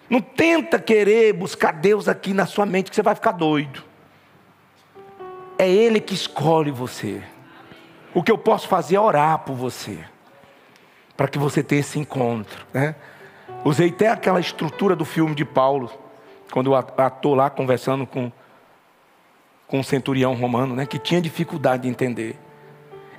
[0.10, 3.84] Não tenta querer buscar Deus aqui na sua mente que você vai ficar doido.
[5.58, 7.24] É Ele que escolhe você.
[8.14, 9.98] O que eu posso fazer é orar por você,
[11.16, 12.68] para que você tenha esse encontro.
[12.74, 12.96] Né?
[13.64, 15.90] Usei até aquela estrutura do filme de Paulo,
[16.52, 18.32] quando o ator lá conversando com
[19.74, 22.40] com um centurião romano, né, que tinha dificuldade de entender.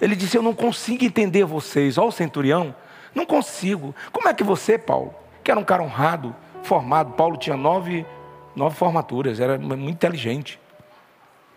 [0.01, 1.99] Ele disse: Eu não consigo entender vocês.
[1.99, 2.73] Olha o centurião,
[3.13, 3.93] não consigo.
[4.13, 6.33] Como é que você, Paulo, que era um cara honrado,
[6.63, 8.07] formado, Paulo tinha nove,
[8.55, 10.61] nove formaturas, era muito inteligente,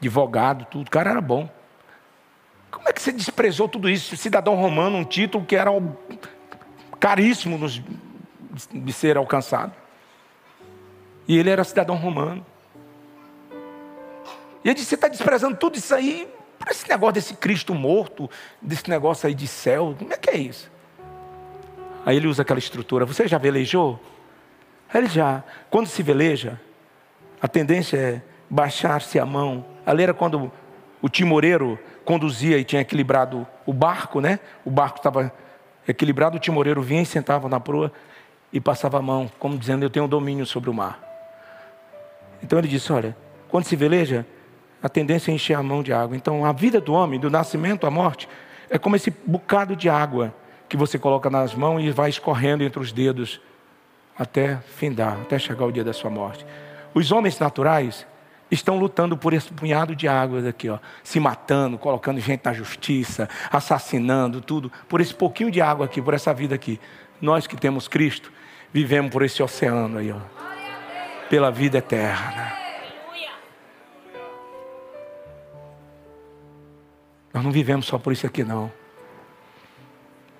[0.01, 1.47] advogado, tudo, o cara era bom.
[2.71, 4.17] Como é que você desprezou tudo isso?
[4.17, 5.69] Cidadão romano, um título que era
[6.99, 7.59] caríssimo
[8.73, 9.73] de ser alcançado.
[11.27, 12.43] E ele era cidadão romano.
[14.63, 16.27] E ele disse: Você está desprezando tudo isso aí
[16.57, 18.29] para esse negócio desse Cristo morto,
[18.61, 19.95] desse negócio aí de céu.
[19.97, 20.71] Como é que é isso?
[22.05, 23.99] Aí ele usa aquela estrutura: Você já velejou?
[24.93, 25.43] Ele já.
[25.69, 26.59] Quando se veleja,
[27.41, 29.65] a tendência é baixar-se a mão.
[29.85, 30.51] Ali era quando
[31.01, 34.39] o timoreiro conduzia e tinha equilibrado o barco, né?
[34.65, 35.31] O barco estava
[35.87, 37.91] equilibrado, o timoreiro vinha e sentava na proa
[38.51, 40.99] e passava a mão, como dizendo: Eu tenho domínio sobre o mar.
[42.41, 43.15] Então ele disse: Olha,
[43.49, 44.25] quando se veleja,
[44.81, 46.15] a tendência é encher a mão de água.
[46.15, 48.27] Então, a vida do homem, do nascimento à morte,
[48.69, 50.33] é como esse bocado de água
[50.69, 53.41] que você coloca nas mãos e vai escorrendo entre os dedos
[54.17, 56.45] até findar, até chegar o dia da sua morte.
[56.93, 58.05] Os homens naturais
[58.49, 63.29] estão lutando por esse punhado de águas aqui, ó, se matando, colocando gente na justiça,
[63.51, 66.79] assassinando tudo, por esse pouquinho de água aqui, por essa vida aqui.
[67.21, 68.31] Nós que temos Cristo,
[68.71, 70.19] vivemos por esse oceano aí, ó,
[71.29, 72.66] pela vida eterna.
[77.37, 78.71] Nós não vivemos só por isso aqui, não.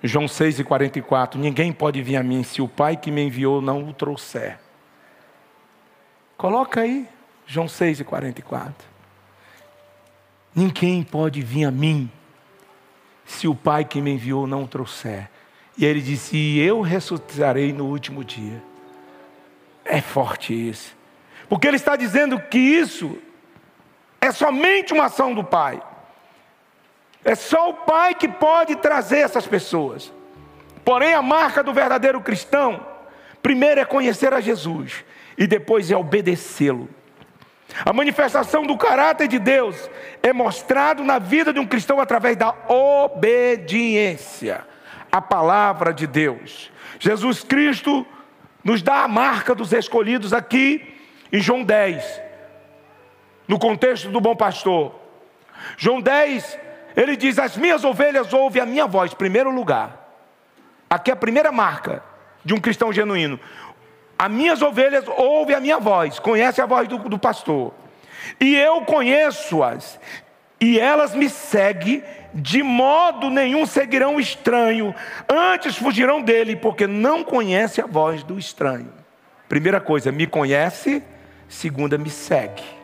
[0.02, 1.40] João 6 e 44.
[1.40, 4.58] Ninguém pode vir a mim se o Pai que me enviou não o trouxer.
[6.36, 7.08] Coloca aí,
[7.46, 8.84] João 6 e 44.
[10.52, 12.10] Ninguém pode vir a mim
[13.24, 15.30] se o Pai que me enviou não o trouxer.
[15.76, 18.60] E ele disse: E eu ressuscitarei no último dia.
[19.84, 20.96] É forte isso.
[21.48, 23.16] Porque ele está dizendo que isso
[24.20, 25.80] é somente uma ação do Pai.
[27.24, 30.12] É só o Pai que pode trazer essas pessoas.
[30.84, 32.86] Porém, a marca do verdadeiro cristão,
[33.42, 35.04] primeiro é conhecer a Jesus
[35.36, 36.88] e depois é obedecê-lo.
[37.84, 39.90] A manifestação do caráter de Deus
[40.22, 44.64] é mostrado na vida de um cristão através da obediência
[45.12, 46.72] à palavra de Deus.
[46.98, 48.06] Jesus Cristo
[48.64, 50.96] nos dá a marca dos escolhidos aqui
[51.32, 52.22] em João 10,
[53.46, 54.94] no contexto do bom pastor.
[55.76, 56.58] João 10,
[56.98, 60.08] ele diz: As minhas ovelhas ouvem a minha voz, primeiro lugar.
[60.90, 62.02] Aqui é a primeira marca
[62.44, 63.38] de um cristão genuíno.
[64.18, 67.72] As minhas ovelhas ouvem a minha voz, conhecem a voz do, do pastor.
[68.40, 70.00] E eu conheço-as,
[70.60, 72.02] e elas me seguem,
[72.34, 74.92] de modo nenhum seguirão o estranho,
[75.28, 78.92] antes fugirão dele, porque não conhece a voz do estranho.
[79.48, 81.00] Primeira coisa, me conhece,
[81.48, 82.77] segunda, me segue.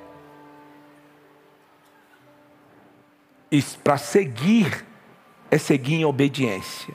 [3.83, 4.85] Para seguir,
[5.51, 6.95] é seguir em obediência.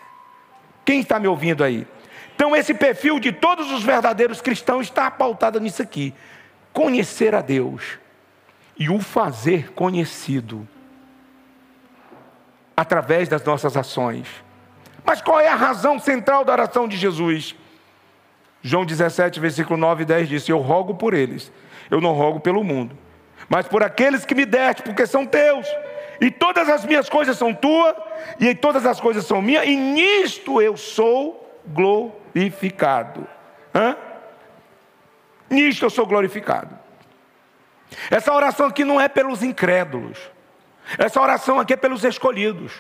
[0.86, 1.88] Quem está me ouvindo aí?
[2.36, 6.14] Então, esse perfil de todos os verdadeiros cristãos está pautado nisso aqui:
[6.72, 8.00] conhecer a Deus
[8.78, 10.68] e o fazer conhecido
[12.76, 14.28] através das nossas ações.
[15.04, 17.56] Mas qual é a razão central da oração de Jesus?
[18.62, 21.52] João 17, versículo 9 e 10 diz: Eu rogo por eles,
[21.92, 22.98] eu não rogo pelo mundo,
[23.50, 25.68] mas por aqueles que me deste, porque são teus,
[26.22, 27.96] e todas as minhas coisas são tuas,
[28.40, 33.28] e todas as coisas são minhas, e nisto eu sou glorificado.
[33.74, 33.96] Hã?
[35.50, 36.78] Nisto eu sou glorificado.
[38.12, 40.20] Essa oração aqui não é pelos incrédulos.
[40.98, 42.74] Essa oração aqui é pelos escolhidos.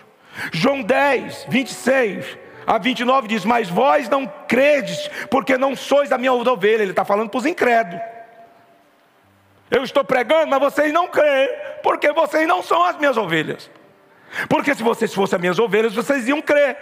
[0.51, 6.33] João 10, 26 a 29 diz: Mas vós não credes, porque não sois da minha
[6.33, 6.83] ovelha.
[6.83, 8.18] Ele está falando para os incrédulos.
[9.69, 11.49] Eu estou pregando, mas vocês não creem,
[11.83, 13.69] porque vocês não são as minhas ovelhas.
[14.47, 16.77] Porque se vocês fossem as minhas ovelhas, vocês iam crer.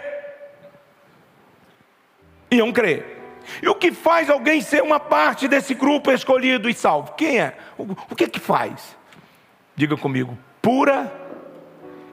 [2.50, 3.18] Iam crer.
[3.62, 7.12] E o que faz alguém ser uma parte desse grupo escolhido e salvo?
[7.14, 7.56] Quem é?
[7.76, 8.96] O, que que faz?
[9.74, 11.10] Diga comigo: pura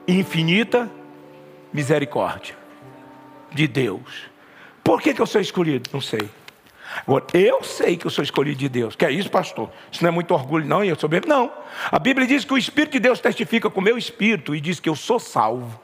[0.08, 0.90] e infinita
[1.74, 2.56] misericórdia
[3.52, 4.30] de Deus.
[4.84, 5.90] Por que, que eu sou escolhido?
[5.92, 6.30] Não sei.
[7.02, 8.96] Agora, eu sei que eu sou escolhido de Deus.
[8.96, 9.70] Que é isso, pastor?
[9.92, 11.22] Isso não é muito orgulho, não, e eu sou bem.
[11.28, 11.52] Não.
[11.92, 14.80] A Bíblia diz que o Espírito de Deus testifica com o meu espírito e diz
[14.80, 15.80] que eu sou salvo.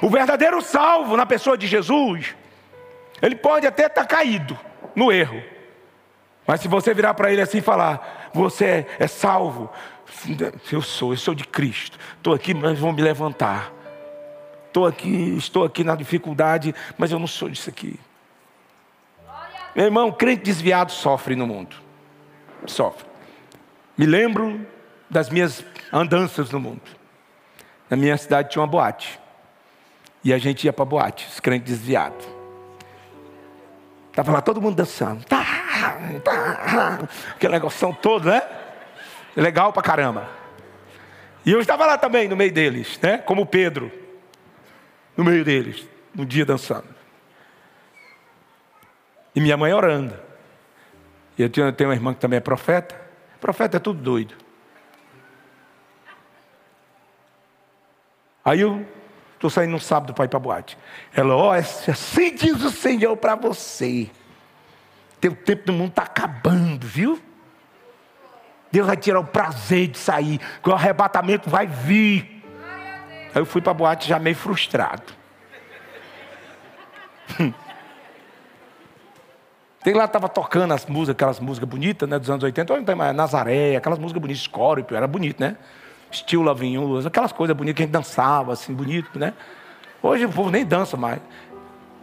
[0.00, 2.34] O verdadeiro salvo na pessoa de Jesus
[3.22, 4.58] ele pode até estar tá caído
[4.96, 5.40] no erro.
[6.44, 9.70] Mas se você virar para ele assim e falar, você é salvo,
[10.72, 11.96] eu sou, eu sou de Cristo.
[12.16, 13.72] Estou aqui, mas vou me levantar.
[14.66, 17.98] Estou aqui, estou aqui na dificuldade, mas eu não sou disso aqui.
[19.74, 21.76] Meu irmão, crente desviado sofre no mundo.
[22.66, 23.06] Sofre.
[23.96, 24.66] Me lembro
[25.08, 26.82] das minhas andanças no mundo.
[27.88, 29.20] Na minha cidade tinha uma boate.
[30.24, 32.26] E a gente ia para boate, os crentes desviados.
[34.10, 35.24] Estava lá todo mundo dançando.
[35.24, 35.44] Tá,
[36.22, 38.42] tá, aquele negócio todo, né?
[39.34, 40.28] Legal pra caramba.
[41.44, 43.18] E eu estava lá também, no meio deles, né?
[43.18, 43.90] Como Pedro.
[45.16, 47.01] No meio deles, um dia dançando.
[49.34, 50.14] E minha mãe orando.
[51.38, 53.00] E eu tenho, uma irmã que também é profeta.
[53.40, 54.34] Profeta é tudo doido.
[58.44, 58.86] Aí eu
[59.42, 60.78] Estou saindo no sábado para ir para a boate.
[61.12, 64.08] Ela, ó, oh, assim diz o Senhor para você.
[65.20, 67.20] Teu tempo do mundo está acabando, viu?
[68.70, 72.44] Deus vai tirar o prazer de sair, que o arrebatamento vai vir.
[73.34, 75.12] Aí eu fui para a boate já meio frustrado.
[79.84, 82.94] Tem lá, estava tocando as músicas, aquelas músicas bonitas, né, dos anos 80, não tem
[82.94, 85.56] mais, Nazaré, aquelas músicas bonitas, Scorpio, era bonito, né?
[86.14, 89.32] estilo Lavinhos, aquelas coisas bonitas que a gente dançava, assim, bonito, né?
[90.02, 91.20] Hoje o povo nem dança mais.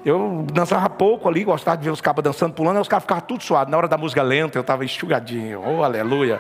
[0.05, 3.23] Eu dançava pouco ali, gostava de ver os cabas dançando, pulando, e os caras ficavam
[3.25, 3.69] tudo suados.
[3.69, 5.61] Na hora da música lenta, eu estava enxugadinho.
[5.61, 6.39] Oh, aleluia.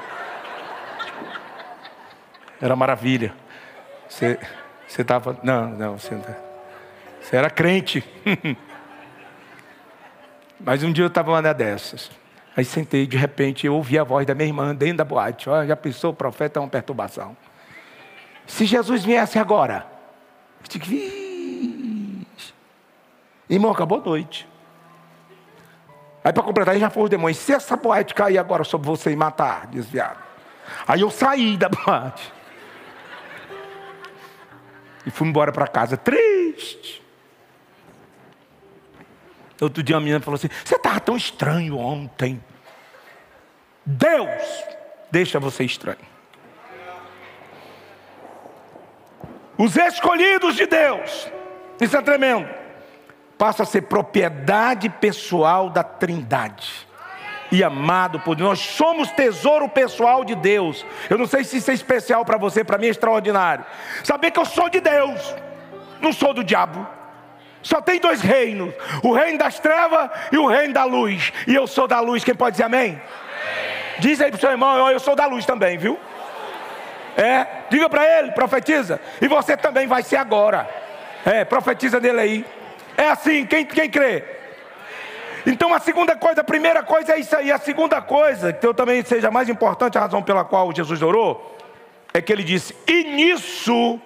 [2.61, 3.33] Era maravilha.
[4.07, 4.39] Você
[4.97, 5.37] estava.
[5.43, 6.17] Não, não, você,
[7.21, 8.03] você era crente.
[10.59, 12.11] Mas um dia eu estava uma dessas.
[12.55, 15.49] Aí sentei, de repente, eu ouvi a voz da minha irmã dentro da boate.
[15.49, 17.37] Olha, já pensou, o profeta é uma perturbação.
[18.45, 19.85] Se Jesus viesse agora,
[20.61, 22.25] eu digo,
[23.49, 24.47] irmão, acabou a noite.
[26.23, 27.37] Aí para completar, já foi os demônios.
[27.37, 30.19] Se essa boate cair agora sobre você e matar, desviado.
[30.87, 32.33] Aí eu saí da boate.
[35.05, 37.01] E fui embora para casa, triste.
[39.61, 42.41] Outro dia a menina falou assim: Você estava tão estranho ontem.
[43.85, 44.41] Deus
[45.11, 46.19] deixa você estranho.
[49.59, 51.29] os escolhidos de Deus,
[51.81, 52.47] isso é tremendo,
[53.37, 56.87] passa a ser propriedade pessoal da Trindade
[57.51, 58.49] e amado por Deus.
[58.49, 60.85] Nós somos tesouro pessoal de Deus.
[61.09, 63.65] Eu não sei se isso é especial para você, para mim é extraordinário.
[64.01, 65.35] Saber que eu sou de Deus,
[65.99, 66.87] não sou do diabo.
[67.61, 71.31] Só tem dois reinos: o reino das trevas e o reino da luz.
[71.47, 72.23] E eu sou da luz.
[72.23, 72.91] Quem pode dizer amém?
[72.91, 73.01] amém.
[73.99, 75.99] Diz aí para o seu irmão: eu sou da luz também, viu?
[77.17, 78.99] É, diga para ele, profetiza.
[79.21, 80.69] E você também vai ser agora.
[81.25, 82.45] É, profetiza dele aí.
[82.95, 84.23] É assim, quem, quem crê?
[85.45, 87.51] Então a segunda coisa, a primeira coisa é isso aí.
[87.51, 91.57] A segunda coisa, que eu também seja mais importante, a razão pela qual Jesus orou,
[92.13, 93.99] é que ele disse: E nisso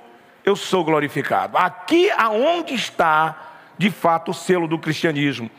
[0.46, 1.58] eu sou glorificado.
[1.58, 5.50] Aqui aonde está, de fato, o selo do cristianismo.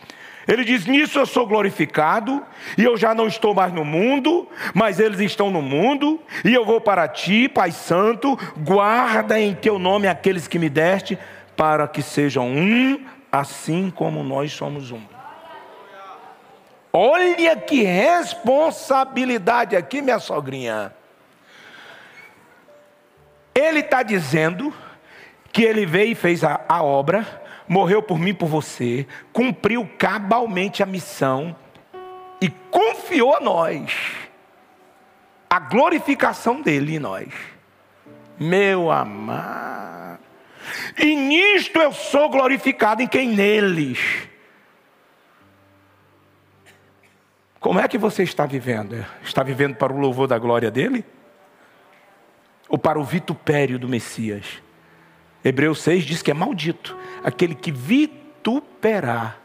[0.47, 2.43] Ele diz: Nisso eu sou glorificado,
[2.76, 6.64] e eu já não estou mais no mundo, mas eles estão no mundo, e eu
[6.64, 11.18] vou para ti, Pai Santo, guarda em teu nome aqueles que me deste,
[11.57, 13.01] para que sejam um,
[13.32, 15.01] assim como nós somos um.
[16.93, 20.93] Olha que responsabilidade aqui, minha sogrinha.
[23.55, 24.72] Ele está dizendo
[25.52, 30.82] que ele veio e fez a, a obra, morreu por mim, por você, cumpriu cabalmente
[30.82, 31.55] a missão
[32.40, 33.92] e confiou a nós
[35.48, 37.28] a glorificação dele em nós.
[38.38, 40.18] Meu amado.
[40.98, 44.28] E nisto eu sou glorificado em quem neles.
[47.61, 49.07] Como é que você está vivendo?
[49.22, 51.05] Está vivendo para o louvor da glória dele?
[52.68, 54.62] Ou para o vitupério do Messias.
[55.44, 59.38] Hebreus 6 diz que é maldito aquele que vituperar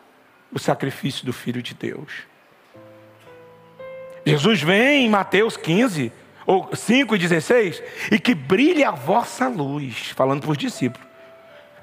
[0.51, 2.24] o sacrifício do Filho de Deus.
[4.26, 6.11] Jesus vem em Mateus 15,
[6.45, 11.07] ou 5 e 16, e que brilhe a vossa luz, falando para os discípulos,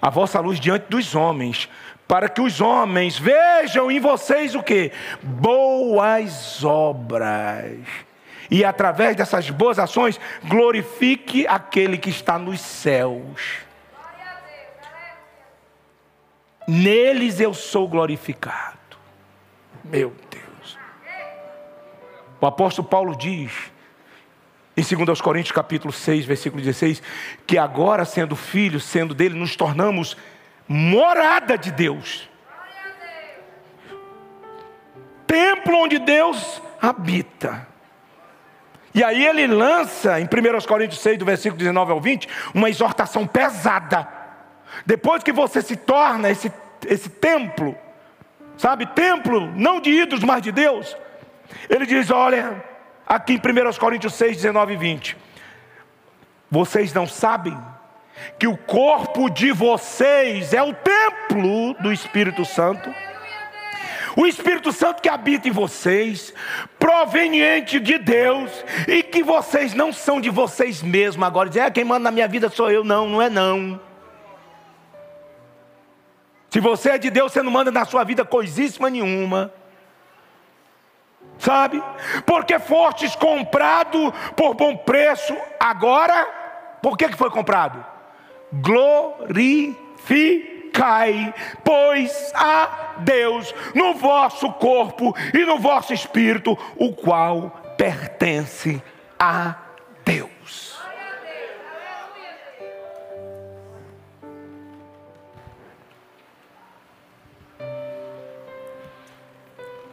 [0.01, 1.69] a vossa luz diante dos homens,
[2.07, 4.93] para que os homens vejam em vocês o que?
[5.23, 8.07] Boas obras
[8.51, 13.67] e através dessas boas ações glorifique aquele que está nos céus.
[16.67, 18.77] Neles eu sou glorificado.
[19.85, 20.79] Meu Deus.
[22.41, 23.53] O apóstolo Paulo diz,
[24.77, 27.03] em 2 Coríntios capítulo 6, versículo 16,
[27.47, 30.17] que agora sendo filhos, sendo dele, nos tornamos
[30.69, 32.29] morada de Deus.
[35.27, 37.67] Templo onde Deus habita.
[38.97, 43.27] E aí ele lança, em 1 Coríntios 6, do versículo 19 ao 20, uma exortação
[43.27, 44.09] pesada.
[44.87, 46.51] Depois que você se torna esse,
[46.87, 47.77] esse templo,
[48.57, 50.97] sabe, templo não de ídolos, mas de Deus,
[51.69, 52.65] ele diz: olha,
[53.07, 55.17] aqui em 1 Coríntios 6, 19 e 20,
[56.51, 57.55] vocês não sabem
[58.39, 62.91] que o corpo de vocês é o templo do Espírito Santo?
[64.17, 66.33] O Espírito Santo que habita em vocês,
[66.79, 68.51] proveniente de Deus,
[68.89, 71.27] e que vocês não são de vocês mesmos.
[71.27, 72.83] Agora dizer, é, quem manda na minha vida sou eu.
[72.83, 73.79] Não, não é não.
[76.49, 79.53] Se você é de Deus, você não manda na sua vida coisíssima nenhuma.
[81.39, 81.83] Sabe?
[82.25, 85.37] Porque fostes comprado por bom preço.
[85.61, 86.27] Agora,
[86.81, 87.85] por que, que foi comprado?
[88.51, 89.77] Glorifique
[90.77, 98.83] cai, pois a Deus no vosso corpo e no vosso espírito, o qual pertence
[99.19, 99.55] a
[100.05, 100.77] Deus.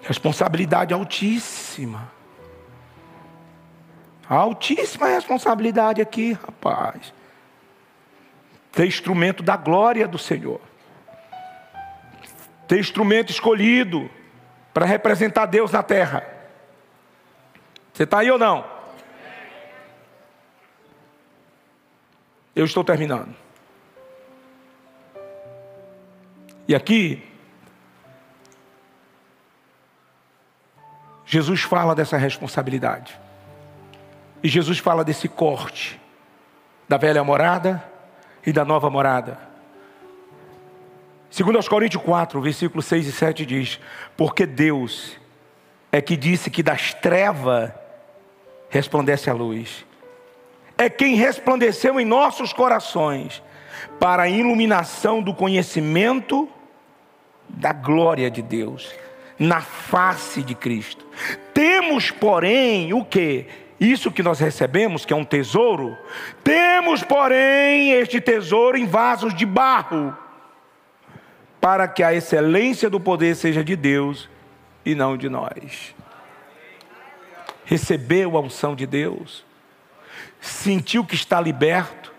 [0.01, 2.11] Responsabilidade altíssima.
[4.27, 7.13] Altíssima responsabilidade aqui, rapaz.
[8.73, 10.59] Ser instrumento da glória do Senhor
[12.74, 14.09] ter instrumento escolhido
[14.74, 16.26] para representar Deus na terra.
[17.93, 18.65] Você está aí ou não?
[22.55, 23.36] Eu estou terminando.
[26.67, 27.24] E aqui,
[31.28, 33.19] Jesus fala dessa responsabilidade.
[34.41, 36.01] E Jesus fala desse corte
[36.89, 37.84] da velha morada
[38.43, 39.52] e da nova morada.
[41.34, 43.79] Segundo aos Coríntios 4, versículo 6 e 7 diz:
[44.15, 45.17] Porque Deus
[45.91, 47.71] é que disse que das trevas
[48.69, 49.84] resplandece a luz.
[50.77, 53.41] É quem resplandeceu em nossos corações
[53.99, 56.47] para a iluminação do conhecimento
[57.49, 58.93] da glória de Deus
[59.39, 61.03] na face de Cristo.
[61.51, 63.47] Temos, porém, o que?
[63.79, 65.97] isso que nós recebemos, que é um tesouro,
[66.43, 70.15] temos, porém, este tesouro em vasos de barro,
[71.64, 74.28] para que a excelência do poder seja de Deus
[74.84, 75.95] e não de nós.
[77.64, 79.45] Recebeu a unção de Deus,
[80.41, 82.11] sentiu que está liberto,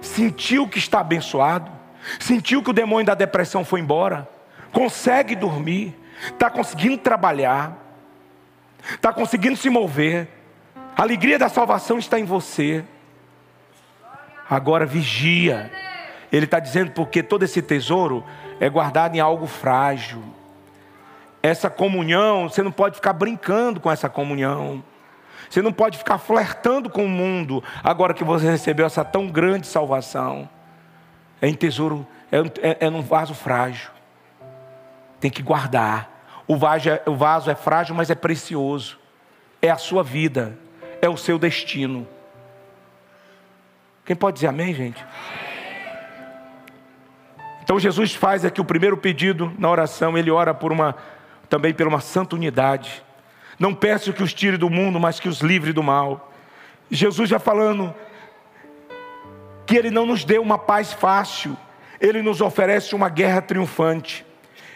[0.00, 1.70] sentiu que está abençoado,
[2.18, 4.28] sentiu que o demônio da depressão foi embora,
[4.72, 5.96] consegue dormir,
[6.32, 7.78] está conseguindo trabalhar,
[8.96, 10.26] está conseguindo se mover,
[10.96, 12.84] a alegria da salvação está em você.
[14.50, 15.70] Agora vigia.
[16.32, 18.24] Ele está dizendo porque todo esse tesouro
[18.62, 20.22] é guardado em algo frágil.
[21.42, 24.84] Essa comunhão, você não pode ficar brincando com essa comunhão.
[25.50, 29.66] Você não pode ficar flertando com o mundo agora que você recebeu essa tão grande
[29.66, 30.48] salvação.
[31.40, 32.38] É em tesouro, é,
[32.68, 33.90] é, é num vaso frágil.
[35.18, 36.08] Tem que guardar.
[36.46, 38.96] O vaso, é, o vaso é frágil, mas é precioso.
[39.60, 40.56] É a sua vida,
[41.00, 42.06] é o seu destino.
[44.04, 45.04] Quem pode dizer amém, gente?
[47.62, 50.96] Então Jesus faz aqui o primeiro pedido na oração, ele ora por uma
[51.48, 53.02] também por uma santa unidade.
[53.58, 56.32] Não peço que os tire do mundo, mas que os livre do mal.
[56.90, 57.94] Jesus já falando
[59.66, 61.56] que ele não nos deu uma paz fácil,
[62.00, 64.24] ele nos oferece uma guerra triunfante.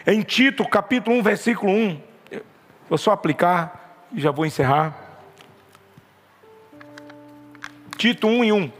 [0.05, 2.01] Em Tito, capítulo 1, versículo 1,
[2.87, 4.95] vou só aplicar e já vou encerrar.
[7.97, 8.71] Tito 1 e 1.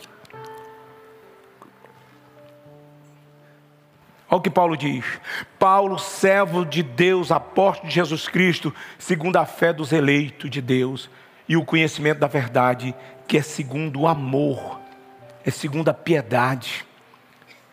[4.29, 5.05] Olha o que Paulo diz.
[5.57, 11.09] Paulo, servo de Deus, apóstolo de Jesus Cristo, segundo a fé dos eleitos de Deus
[11.47, 12.93] e o conhecimento da verdade,
[13.25, 14.79] que é segundo o amor,
[15.45, 16.85] é segundo a piedade.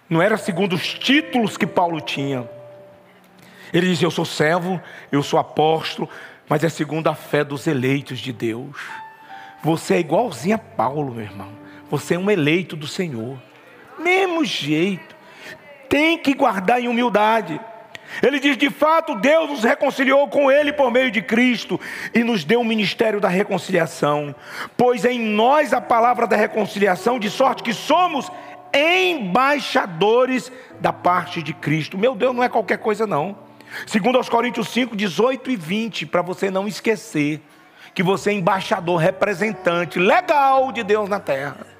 [0.09, 2.49] Não era segundo os títulos que Paulo tinha.
[3.73, 4.81] Ele diz: Eu sou servo,
[5.11, 6.09] eu sou apóstolo,
[6.49, 8.77] mas é segundo a fé dos eleitos de Deus.
[9.65, 11.51] Você é igualzinho a Paulo, meu irmão.
[11.91, 13.43] Você é um eleito do Senhor.
[13.99, 15.14] Mesmo jeito
[15.95, 17.61] tem que guardar em humildade.
[18.21, 21.81] Ele diz: de fato, Deus nos reconciliou com Ele por meio de Cristo
[22.13, 24.35] e nos deu o ministério da reconciliação,
[24.77, 28.29] pois em nós a palavra da reconciliação, de sorte que somos
[28.75, 31.97] embaixadores da parte de Cristo.
[31.97, 33.39] Meu Deus, não é qualquer coisa, não.
[33.87, 37.41] Segundo aos Coríntios 5, 18 e 20, para você não esquecer
[37.95, 41.74] que você é embaixador, representante legal de Deus na terra.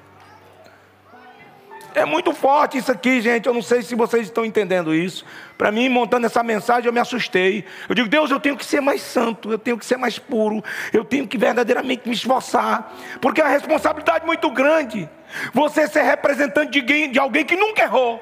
[1.95, 3.47] É muito forte isso aqui, gente.
[3.47, 5.25] Eu não sei se vocês estão entendendo isso.
[5.57, 7.63] Para mim, montando essa mensagem, eu me assustei.
[7.87, 10.61] Eu digo, Deus, eu tenho que ser mais santo, eu tenho que ser mais puro,
[10.91, 15.09] eu tenho que verdadeiramente me esforçar, porque é uma responsabilidade muito grande.
[15.53, 18.21] Você ser representante de alguém, de alguém que nunca errou,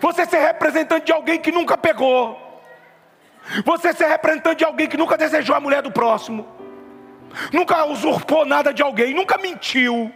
[0.00, 2.40] você ser representante de alguém que nunca pegou,
[3.64, 6.46] você ser representante de alguém que nunca desejou a mulher do próximo,
[7.52, 10.12] nunca usurpou nada de alguém, nunca mentiu.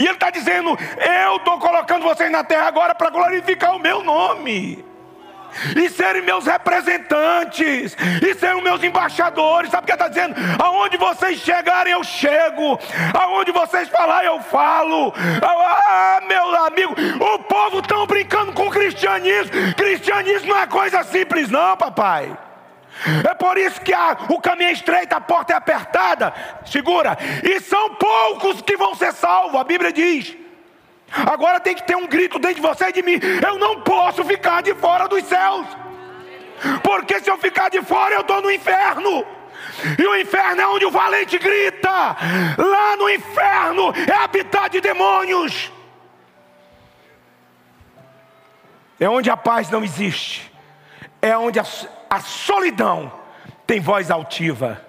[0.00, 0.76] E Ele está dizendo:
[1.24, 4.82] Eu estou colocando vocês na terra agora para glorificar o meu nome.
[5.76, 10.36] E serem meus representantes, e serem meus embaixadores, sabe o que está dizendo?
[10.62, 12.78] Aonde vocês chegarem, eu chego,
[13.12, 15.12] aonde vocês falarem, eu falo.
[15.42, 19.74] Ah, meu amigo, o povo estão brincando com o cristianismo.
[19.76, 22.30] Cristianismo não é coisa simples, não, papai.
[23.28, 26.34] É por isso que a, o caminho é estreito, a porta é apertada.
[26.66, 27.16] Segura.
[27.42, 29.58] E são poucos que vão ser salvos.
[29.58, 30.36] A Bíblia diz.
[31.10, 33.18] Agora tem que ter um grito dentro de você e de mim.
[33.44, 35.66] Eu não posso ficar de fora dos céus.
[36.82, 39.26] Porque se eu ficar de fora, eu estou no inferno.
[39.98, 41.90] E o inferno é onde o valente grita.
[42.58, 45.72] Lá no inferno é habitar de demônios.
[48.98, 50.52] É onde a paz não existe.
[51.22, 51.64] É onde a,
[52.10, 53.12] a solidão
[53.64, 54.84] tem voz altiva.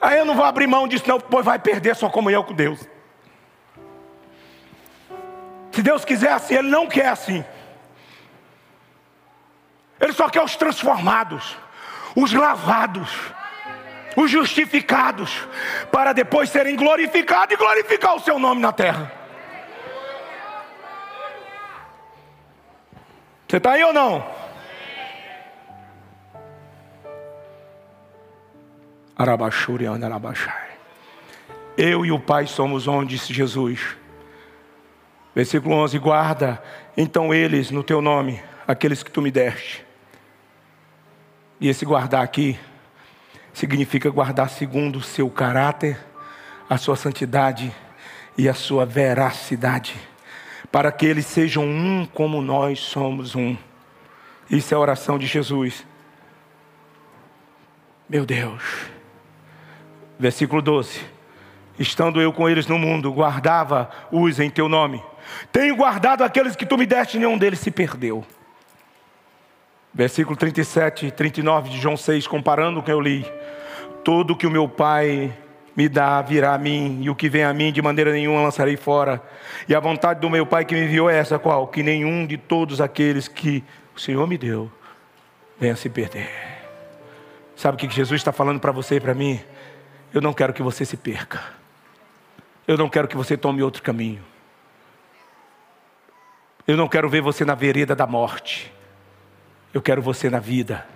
[0.00, 2.88] Aí eu não vou abrir mão disso, não, pois vai perder sua comunhão com Deus.
[5.72, 7.44] Se Deus quiser assim, Ele não quer assim.
[10.00, 11.56] Ele só quer os transformados,
[12.14, 13.10] os lavados,
[14.14, 15.48] os justificados,
[15.90, 19.15] para depois serem glorificados e glorificar o seu nome na terra.
[23.48, 24.28] Você está aí ou não?
[31.78, 33.96] Eu e o Pai somos onde disse Jesus.
[35.32, 36.60] Versículo 11: Guarda
[36.96, 39.86] então eles no teu nome, aqueles que tu me deste.
[41.60, 42.58] E esse guardar aqui
[43.52, 45.96] significa guardar segundo o seu caráter,
[46.68, 47.72] a sua santidade
[48.36, 50.15] e a sua veracidade
[50.70, 53.56] para que eles sejam um como nós somos um.
[54.50, 55.84] Isso é a oração de Jesus.
[58.08, 58.62] Meu Deus.
[60.18, 61.00] Versículo 12.
[61.78, 65.02] Estando eu com eles no mundo, guardava-os em teu nome.
[65.52, 68.24] Tenho guardado aqueles que tu me deste, nenhum deles se perdeu.
[69.92, 73.26] Versículo 37 e 39 de João 6, comparando com o que eu li.
[74.04, 75.36] Tudo que o meu Pai
[75.76, 78.76] me dá virá a mim, e o que vem a mim de maneira nenhuma lançarei
[78.76, 79.22] fora.
[79.68, 81.68] E a vontade do meu Pai que me enviou é essa qual?
[81.68, 83.62] Que nenhum de todos aqueles que
[83.94, 84.72] o Senhor me deu
[85.58, 86.30] venha se perder.
[87.54, 89.40] Sabe o que Jesus está falando para você e para mim?
[90.12, 91.42] Eu não quero que você se perca.
[92.66, 94.22] Eu não quero que você tome outro caminho.
[96.66, 98.72] Eu não quero ver você na vereda da morte.
[99.72, 100.86] Eu quero você na vida.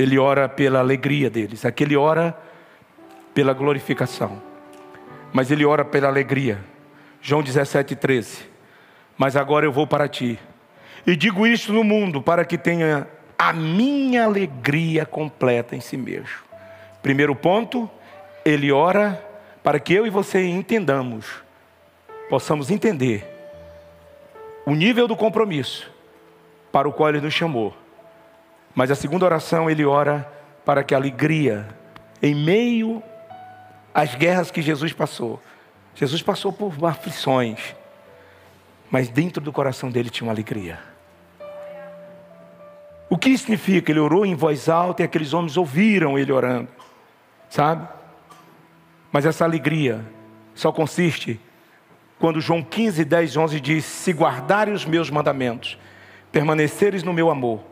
[0.00, 1.66] Ele ora pela alegria deles.
[1.66, 2.34] Aqui ele ora
[3.34, 4.40] pela glorificação.
[5.30, 6.58] Mas ele ora pela alegria.
[7.20, 8.44] João 17, 13.
[9.18, 10.38] Mas agora eu vou para ti.
[11.06, 13.06] E digo isto no mundo para que tenha
[13.38, 16.38] a minha alegria completa em si mesmo.
[17.02, 17.88] Primeiro ponto,
[18.42, 19.22] ele ora
[19.62, 21.26] para que eu e você entendamos,
[22.30, 23.26] possamos entender
[24.64, 25.90] o nível do compromisso
[26.72, 27.74] para o qual ele nos chamou
[28.74, 30.30] mas a segunda oração ele ora
[30.64, 31.68] para que a alegria,
[32.22, 33.02] em meio
[33.94, 35.40] às guerras que Jesus passou,
[35.94, 37.74] Jesus passou por aflições,
[38.90, 40.78] mas dentro do coração dele tinha uma alegria.
[43.08, 43.90] O que significa?
[43.90, 46.68] Ele orou em voz alta e aqueles homens ouviram ele orando,
[47.48, 47.88] sabe?
[49.10, 50.04] Mas essa alegria
[50.54, 51.40] só consiste
[52.20, 55.76] quando João 15, 10, 11 diz: Se guardarem os meus mandamentos,
[56.30, 57.64] permaneceres no meu amor,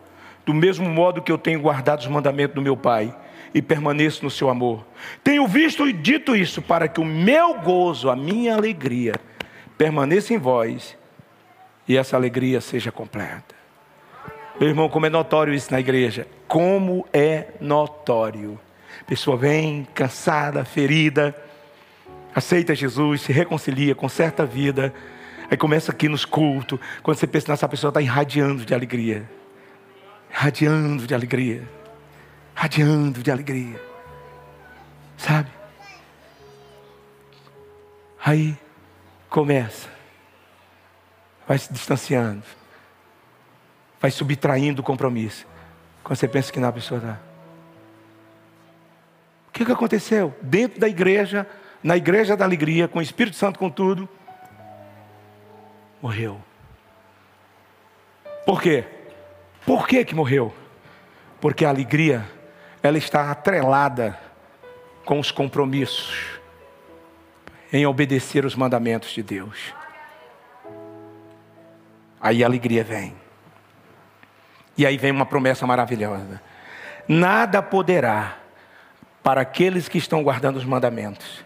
[0.48, 3.14] do mesmo modo que eu tenho guardado os mandamentos do meu Pai
[3.52, 4.82] e permaneço no seu amor.
[5.22, 9.12] Tenho visto e dito isso para que o meu gozo, a minha alegria,
[9.76, 10.96] permaneça em vós
[11.86, 13.54] e essa alegria seja completa.
[14.58, 16.26] Meu irmão, como é notório isso na igreja?
[16.46, 18.58] Como é notório.
[19.06, 21.36] Pessoa vem cansada, ferida,
[22.34, 24.94] aceita Jesus, se reconcilia, conserta a vida,
[25.50, 26.80] aí começa aqui nos cultos.
[27.02, 29.36] Quando você pensa nessa pessoa está irradiando de alegria
[30.30, 31.68] radiando de alegria,
[32.54, 33.80] radiando de alegria,
[35.16, 35.50] sabe?
[38.24, 38.56] Aí
[39.28, 39.88] começa,
[41.46, 42.44] vai se distanciando,
[44.00, 45.46] vai subtraindo o compromisso.
[46.02, 47.18] Quando você pensa que não, a pessoa está.
[49.48, 50.34] O que, que aconteceu?
[50.42, 51.46] Dentro da igreja,
[51.82, 54.08] na igreja da alegria, com o Espírito Santo, com tudo,
[56.00, 56.40] morreu.
[58.44, 58.84] Por quê?
[59.68, 60.54] Por que que morreu?
[61.42, 62.26] Porque a alegria,
[62.82, 64.18] ela está atrelada
[65.04, 66.40] com os compromissos
[67.70, 69.74] em obedecer os mandamentos de Deus.
[72.18, 73.14] Aí a alegria vem.
[74.74, 76.40] E aí vem uma promessa maravilhosa:
[77.06, 78.38] nada poderá
[79.22, 81.44] para aqueles que estão guardando os mandamentos.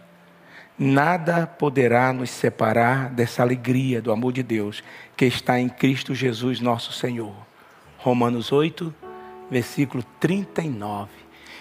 [0.79, 4.81] Nada poderá nos separar dessa alegria do amor de Deus
[5.17, 7.51] que está em Cristo Jesus, nosso Senhor.
[8.03, 8.93] Romanos 8,
[9.49, 11.09] versículo 39.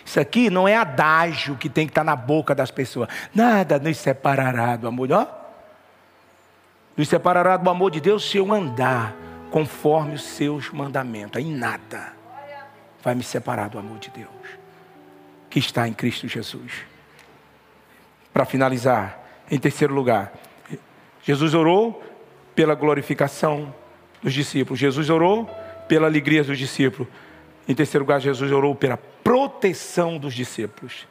[0.05, 3.09] Isso aqui não é adágio que tem que estar na boca das pessoas.
[3.33, 5.13] Nada nos separará do amor.
[5.13, 5.27] Ó,
[6.97, 9.15] nos separará do amor de Deus se eu andar
[9.53, 11.37] conforme os seus mandamentos.
[11.37, 12.13] Aí nada
[13.03, 14.29] vai me separar do amor de Deus
[15.49, 16.73] que está em Cristo Jesus.
[18.33, 20.33] Para finalizar, em terceiro lugar,
[21.23, 22.03] Jesus orou
[22.55, 23.73] pela glorificação
[24.23, 24.81] dos discípulos.
[24.81, 25.49] Jesus orou
[25.93, 27.07] pela alegria dos discípulos.
[27.69, 31.07] Em terceiro lugar, Jesus orou pela proteção dos discípulos.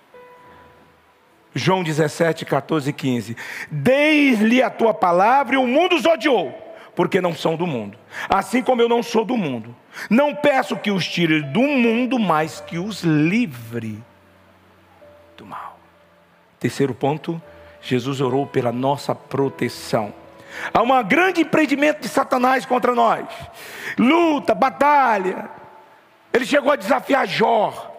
[1.54, 3.38] João 17, 14 e 15.
[3.70, 6.52] Deis-lhe a tua palavra e o mundo os odiou,
[6.96, 7.96] porque não são do mundo.
[8.28, 9.76] Assim como eu não sou do mundo.
[10.10, 14.04] Não peço que os tire do mundo, mas que os livre
[15.38, 15.78] do mal.
[16.60, 17.40] Terceiro ponto,
[17.84, 20.12] Jesus orou pela nossa proteção.
[20.74, 23.28] Há um grande empreendimento de Satanás contra nós.
[23.98, 25.50] Luta, batalha.
[26.34, 27.92] Ele chegou a desafiar Jó.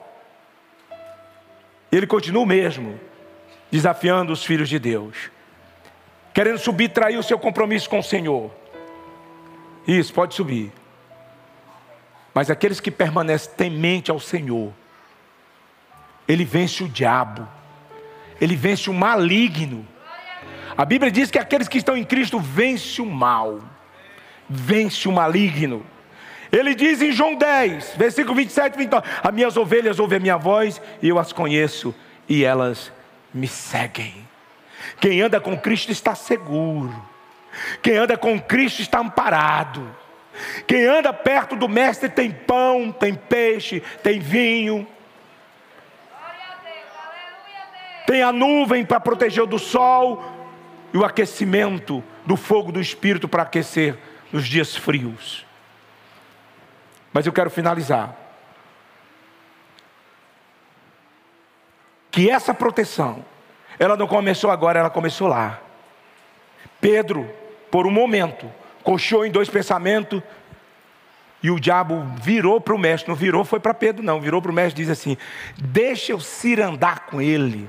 [1.90, 2.98] Ele continua o mesmo,
[3.70, 5.30] desafiando os filhos de Deus,
[6.32, 8.50] querendo subir, trair o seu compromisso com o Senhor.
[9.86, 10.72] Isso, pode subir.
[12.32, 14.72] Mas aqueles que permanecem temente ao Senhor,
[16.26, 17.46] ele vence o diabo,
[18.40, 19.86] ele vence o maligno,
[20.76, 23.60] a Bíblia diz que aqueles que estão em Cristo vence o mal,
[24.48, 25.84] vence o maligno.
[26.50, 30.36] Ele diz em João 10, versículo 27 e 29: As minhas ovelhas ouvem a minha
[30.36, 31.94] voz e eu as conheço
[32.28, 32.92] e elas
[33.32, 34.14] me seguem.
[35.00, 36.94] Quem anda com Cristo está seguro.
[37.82, 39.94] Quem anda com Cristo está amparado.
[40.66, 44.86] Quem anda perto do mestre tem pão, tem peixe, tem vinho.
[48.06, 50.41] Tem a nuvem para proteger do sol
[50.92, 53.96] e o aquecimento do fogo do espírito para aquecer
[54.32, 55.46] nos dias frios.
[57.12, 58.16] Mas eu quero finalizar.
[62.10, 63.24] Que essa proteção,
[63.78, 65.60] ela não começou agora, ela começou lá.
[66.80, 67.30] Pedro,
[67.70, 68.50] por um momento,
[68.82, 70.22] coxou em dois pensamentos,
[71.42, 74.50] e o diabo virou para o mestre, não virou, foi para Pedro, não, virou para
[74.50, 75.16] o mestre e diz assim:
[75.58, 77.68] Deixa eu cirandar com ele.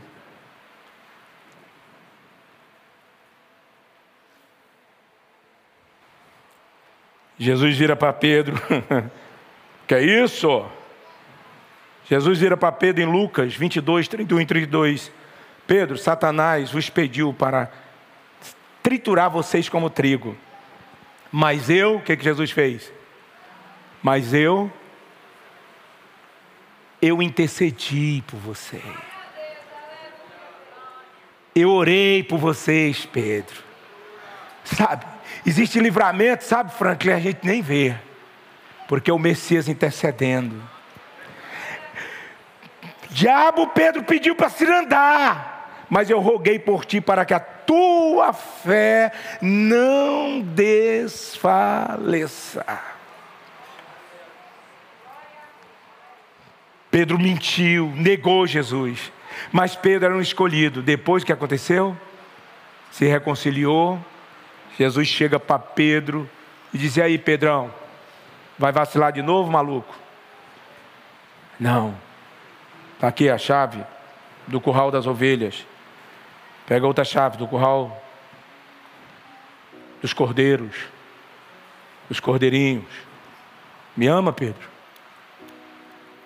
[7.44, 8.56] Jesus vira para Pedro,
[9.86, 10.66] que é isso?
[12.10, 15.12] Jesus vira para Pedro em Lucas 22, 31 e 32.
[15.68, 17.70] Pedro, Satanás vos pediu para
[18.82, 20.38] triturar vocês como trigo.
[21.30, 22.90] Mas eu, o que, que Jesus fez?
[24.02, 24.72] Mas eu,
[27.02, 28.82] eu intercedi por vocês.
[31.54, 33.62] Eu orei por vocês, Pedro.
[34.64, 35.06] Sabe,
[35.46, 37.96] existe livramento, sabe, Franklin, a gente nem vê,
[38.88, 40.62] porque é o Messias intercedendo.
[43.10, 48.34] Diabo, Pedro pediu para se andar, mas eu roguei por ti para que a tua
[48.34, 49.12] fé
[49.42, 51.84] não desfaleça.
[56.90, 59.12] Pedro mentiu, negou Jesus.
[59.52, 60.82] Mas Pedro era um escolhido.
[60.82, 61.98] Depois que aconteceu,
[62.92, 64.00] se reconciliou.
[64.78, 66.30] Jesus chega para Pedro
[66.74, 67.74] e diz: E aí, Pedrão,
[68.58, 69.94] vai vacilar de novo, maluco?
[71.60, 71.96] Não.
[72.96, 73.84] Está aqui a chave
[74.48, 75.66] do curral das ovelhas.
[76.66, 78.02] Pega outra chave do curral
[80.02, 80.76] dos cordeiros,
[82.10, 82.86] dos cordeirinhos.
[83.96, 84.68] Me ama, Pedro?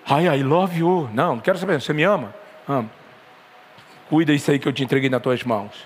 [0.06, 1.10] Ai, I love you.
[1.14, 1.82] Não, não quero saber.
[1.82, 2.34] Você me ama?
[2.68, 2.90] Amo.
[4.10, 5.86] Cuida isso aí que eu te entreguei nas tuas mãos.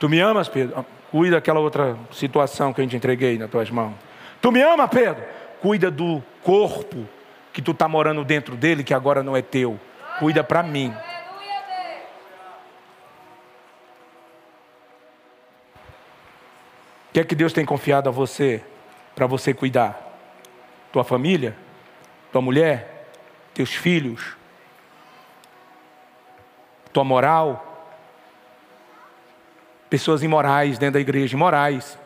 [0.00, 0.84] Tu me amas, Pedro?
[1.14, 3.94] Cuida daquela outra situação que eu te entreguei nas tuas mãos.
[4.42, 5.22] Tu me ama, Pedro?
[5.62, 7.06] Cuida do corpo
[7.52, 9.78] que tu está morando dentro dele, que agora não é teu.
[10.18, 10.92] Cuida para mim.
[17.08, 18.60] O que é que Deus tem confiado a você
[19.14, 20.18] para você cuidar?
[20.92, 21.56] Tua família?
[22.32, 23.06] Tua mulher?
[23.54, 24.36] Teus filhos?
[26.92, 27.73] Tua moral?
[29.94, 31.96] Pessoas imorais dentro da igreja, imorais.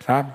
[0.00, 0.32] Sabe?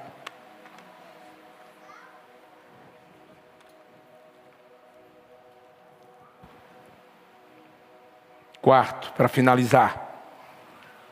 [8.62, 10.02] Quarto, para finalizar.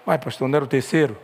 [0.07, 1.17] Uai, pastor, não era o terceiro?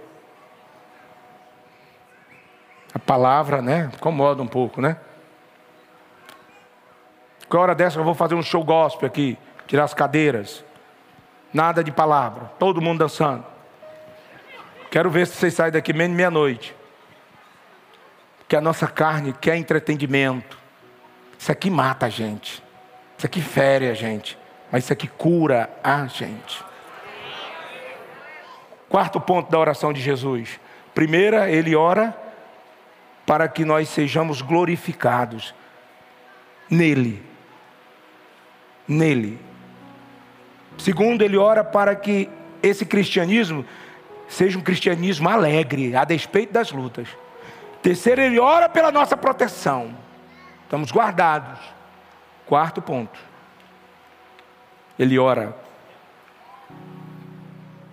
[2.94, 3.90] A palavra, né?
[3.94, 4.98] Incomoda um pouco, né?
[7.50, 10.67] Que hora dessa eu vou fazer um show gospel aqui, tirar as cadeiras.
[11.54, 13.46] Nada de palavra, todo mundo dançando.
[14.92, 16.76] Quero ver se vocês saem daqui menos meia-noite.
[18.48, 20.58] Que a nossa carne quer entretenimento.
[21.38, 22.64] Isso aqui mata a gente.
[23.18, 24.38] Isso aqui fere a gente
[24.72, 26.64] mas isso aqui cura a gente.
[28.90, 30.60] Quarto ponto da oração de Jesus.
[30.94, 32.16] Primeira, ele ora
[33.26, 35.54] para que nós sejamos glorificados
[36.70, 37.24] nele.
[38.88, 39.40] Nele.
[40.78, 42.30] Segundo, ele ora para que
[42.62, 43.66] esse cristianismo
[44.28, 47.08] seja um cristianismo alegre, a despeito das lutas.
[47.82, 49.96] Terceiro, ele ora pela nossa proteção.
[50.64, 51.60] Estamos guardados.
[52.46, 53.28] Quarto ponto
[54.98, 55.56] ele ora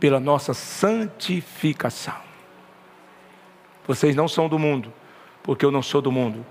[0.01, 2.17] pela nossa santificação.
[3.87, 4.93] Vocês não são do mundo,
[5.43, 6.45] porque eu não sou do mundo.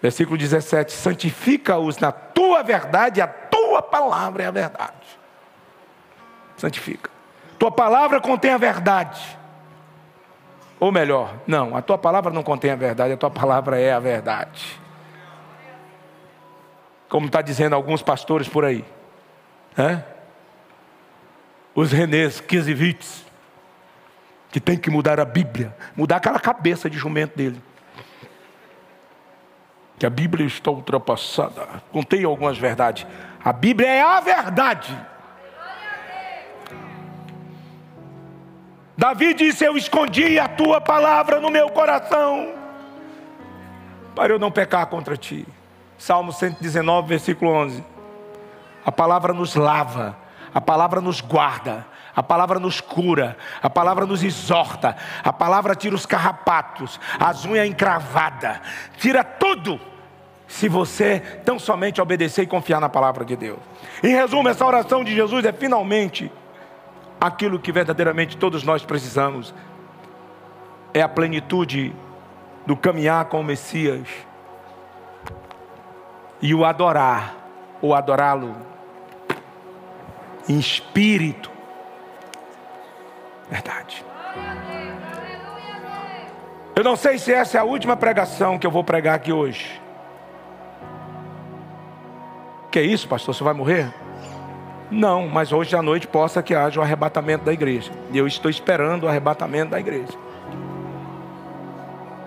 [0.00, 5.17] Versículo 17: santifica-os na tua verdade, a tua palavra é a verdade.
[6.58, 7.10] Santifica.
[7.58, 9.38] Tua palavra contém a verdade.
[10.78, 13.98] Ou melhor, não, a tua palavra não contém a verdade, a tua palavra é a
[13.98, 14.78] verdade.
[17.08, 18.84] Como está dizendo alguns pastores por aí.
[19.76, 20.02] É?
[21.74, 23.24] Os Renês Kiesivitz,
[24.50, 27.60] que tem que mudar a Bíblia, mudar aquela cabeça de jumento dele.
[29.98, 31.82] Que a Bíblia está ultrapassada.
[31.90, 33.04] Contei algumas verdades.
[33.44, 34.96] A Bíblia é a verdade.
[38.98, 42.52] Davi disse: Eu escondi a tua palavra no meu coração,
[44.12, 45.46] para eu não pecar contra ti.
[45.96, 47.84] Salmo 119, versículo 11.
[48.84, 50.18] A palavra nos lava,
[50.52, 55.94] a palavra nos guarda, A palavra nos cura, a palavra nos exorta, a palavra tira
[55.94, 58.58] os carrapatos, as unhas encravadas,
[58.96, 59.80] tira tudo,
[60.48, 63.60] se você tão somente obedecer e confiar na palavra de Deus.
[64.02, 66.32] Em resumo, essa oração de Jesus é finalmente
[67.20, 69.54] aquilo que verdadeiramente todos nós precisamos:
[70.92, 71.94] é a plenitude
[72.66, 74.08] do caminhar com o Messias
[76.40, 77.34] e o adorar,
[77.80, 78.54] ou adorá-lo
[80.48, 81.50] em espírito.
[83.50, 84.04] Verdade.
[86.74, 89.80] Eu não sei se essa é a última pregação que eu vou pregar aqui hoje.
[92.70, 93.34] Que é isso, pastor?
[93.34, 93.92] Você vai morrer?
[94.90, 97.92] Não, mas hoje à noite possa que haja o arrebatamento da igreja.
[98.10, 100.16] E eu estou esperando o arrebatamento da igreja.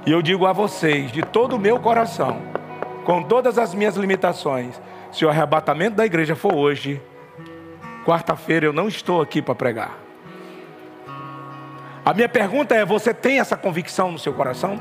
[0.05, 2.41] E eu digo a vocês, de todo o meu coração,
[3.03, 4.79] com todas as minhas limitações,
[5.11, 7.01] se o arrebatamento da igreja for hoje,
[8.05, 9.97] quarta-feira eu não estou aqui para pregar.
[12.05, 14.79] A minha pergunta é: você tem essa convicção no seu coração?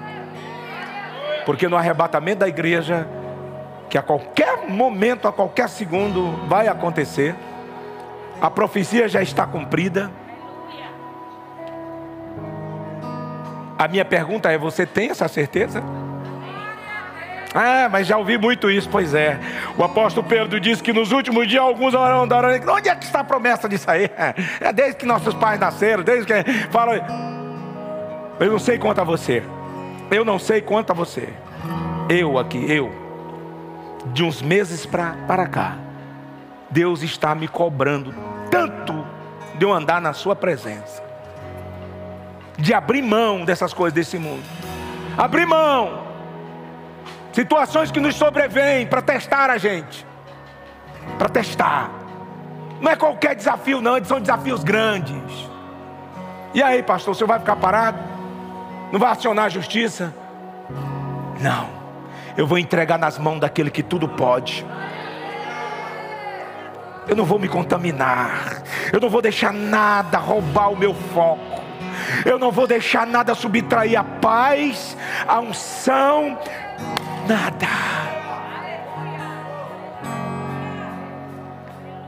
[1.45, 3.07] Porque no arrebatamento da igreja,
[3.89, 7.35] que a qualquer momento, a qualquer segundo vai acontecer,
[8.41, 10.11] a profecia já está cumprida.
[13.79, 15.83] A minha pergunta é: você tem essa certeza?
[17.53, 19.39] Ah, mas já ouvi muito isso, pois é.
[19.77, 22.75] O apóstolo Pedro disse que nos últimos dias alguns orarão, orarão.
[22.75, 24.09] Onde é que está a promessa disso aí?
[24.61, 26.95] É desde que nossos pais nasceram, desde que falam.
[28.39, 29.43] Eu não sei quanto a você.
[30.11, 31.29] Eu não sei quanto a você.
[32.09, 32.91] Eu aqui, eu.
[34.13, 35.77] De uns meses pra, para cá.
[36.71, 39.07] Deus está me cobrando tanto
[39.55, 41.03] de eu andar na sua presença.
[42.59, 44.45] De abrir mão dessas coisas desse mundo.
[45.17, 46.11] Abrir mão
[47.33, 50.07] Situações que nos sobrevêm para testar a gente.
[51.17, 51.91] Para testar.
[52.81, 55.49] Não é qualquer desafio, não, são desafios grandes.
[56.53, 57.99] E aí, pastor, você vai ficar parado?
[58.91, 60.13] Não vai acionar a justiça?
[61.41, 61.69] Não.
[62.37, 64.67] Eu vou entregar nas mãos daquele que tudo pode.
[67.11, 68.63] Eu não vou me contaminar.
[68.93, 71.61] Eu não vou deixar nada roubar o meu foco.
[72.25, 74.97] Eu não vou deixar nada subtrair a paz,
[75.27, 76.39] a unção
[77.27, 77.67] nada.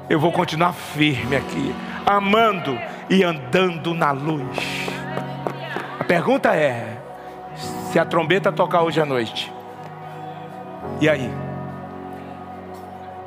[0.09, 1.75] Eu vou continuar firme aqui,
[2.07, 2.79] amando
[3.11, 4.57] e andando na luz.
[5.99, 6.97] A pergunta é:
[7.91, 9.53] se a trombeta tocar hoje à noite,
[11.01, 11.52] e aí?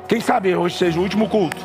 [0.08, 1.64] Quem sabe hoje seja o último culto?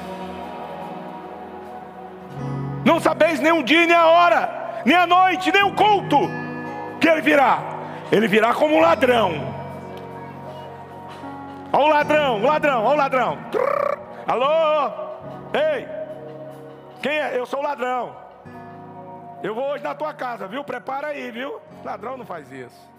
[2.83, 6.17] Não sabeis nem o dia, nem a hora, nem a noite, nem o culto
[6.99, 7.59] que ele virá.
[8.11, 9.51] Ele virá como um ladrão
[11.73, 13.37] Olha o ladrão, o ladrão, olha o ladrão.
[14.27, 14.91] Alô?
[15.53, 15.87] Ei!
[17.01, 17.37] Quem é?
[17.37, 18.15] Eu sou o ladrão.
[19.41, 20.63] Eu vou hoje na tua casa, viu?
[20.65, 21.61] Prepara aí, viu?
[21.83, 22.91] Ladrão não faz isso.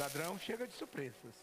[0.00, 1.39] Ladrão chega de surpresas.